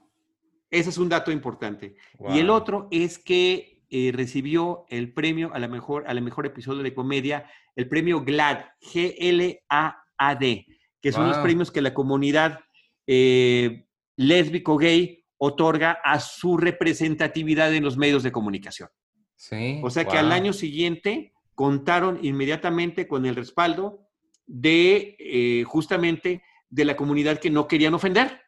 [0.71, 1.97] Ese es un dato importante.
[2.33, 6.47] Y el otro es que eh, recibió el premio a la mejor, a la mejor
[6.47, 10.67] episodio de comedia, el premio GLAD, G-L-A-A-D,
[11.01, 12.61] que son los premios que la comunidad
[13.07, 18.91] eh, lésbico-gay otorga a su representatividad en los medios de comunicación.
[19.35, 19.81] Sí.
[19.83, 24.07] O sea que al año siguiente contaron inmediatamente con el respaldo
[24.47, 28.41] de eh, justamente de la comunidad que no querían ofender.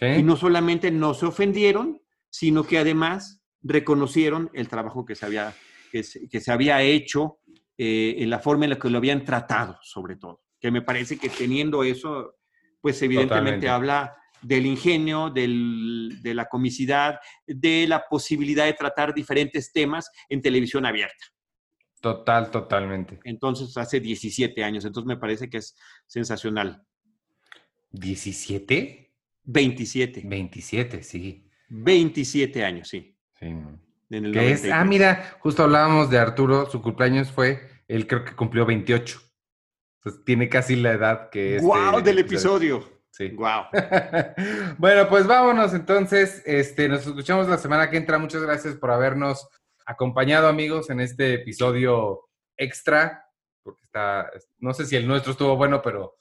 [0.00, 5.54] Y no solamente no se ofendieron, sino que además reconocieron el trabajo que se había,
[5.90, 7.38] que se, había hecho
[7.76, 10.42] eh, en la forma en la que lo habían tratado, sobre todo.
[10.60, 12.36] Que me parece que teniendo eso,
[12.80, 19.72] pues evidentemente habla del ingenio, del, de la comicidad, de la posibilidad de tratar diferentes
[19.72, 21.24] temas en televisión abierta.
[22.00, 23.18] Total, totalmente.
[23.24, 25.76] Entonces, hace 17 años, entonces me parece que es
[26.06, 26.84] sensacional.
[27.92, 29.07] ¿17?
[29.50, 30.22] 27.
[30.26, 31.48] 27, sí.
[31.70, 33.16] 27 años, sí.
[33.38, 33.46] Sí.
[34.10, 34.70] es?
[34.70, 39.20] Ah, mira, justo hablábamos de Arturo, su cumpleaños fue, él creo que cumplió 28.
[39.96, 41.62] Entonces tiene casi la edad que es.
[41.62, 42.02] ¡Wow!
[42.02, 43.00] Del episodio.
[43.10, 43.30] Sí.
[43.30, 43.64] ¡Wow!
[44.78, 46.42] bueno, pues vámonos entonces.
[46.44, 48.18] Este, nos escuchamos la semana que entra.
[48.18, 49.48] Muchas gracias por habernos
[49.86, 53.24] acompañado, amigos, en este episodio extra.
[53.62, 56.16] Porque está, no sé si el nuestro estuvo bueno, pero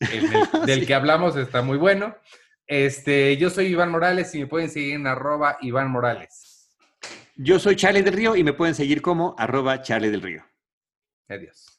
[0.00, 0.28] el,
[0.66, 2.16] del que hablamos está muy bueno.
[2.66, 6.70] Este, yo soy Iván Morales y me pueden seguir en arroba Iván Morales.
[7.36, 10.44] Yo soy Charlie del Río y me pueden seguir como arroba Charlie del Río.
[11.28, 11.73] Adiós.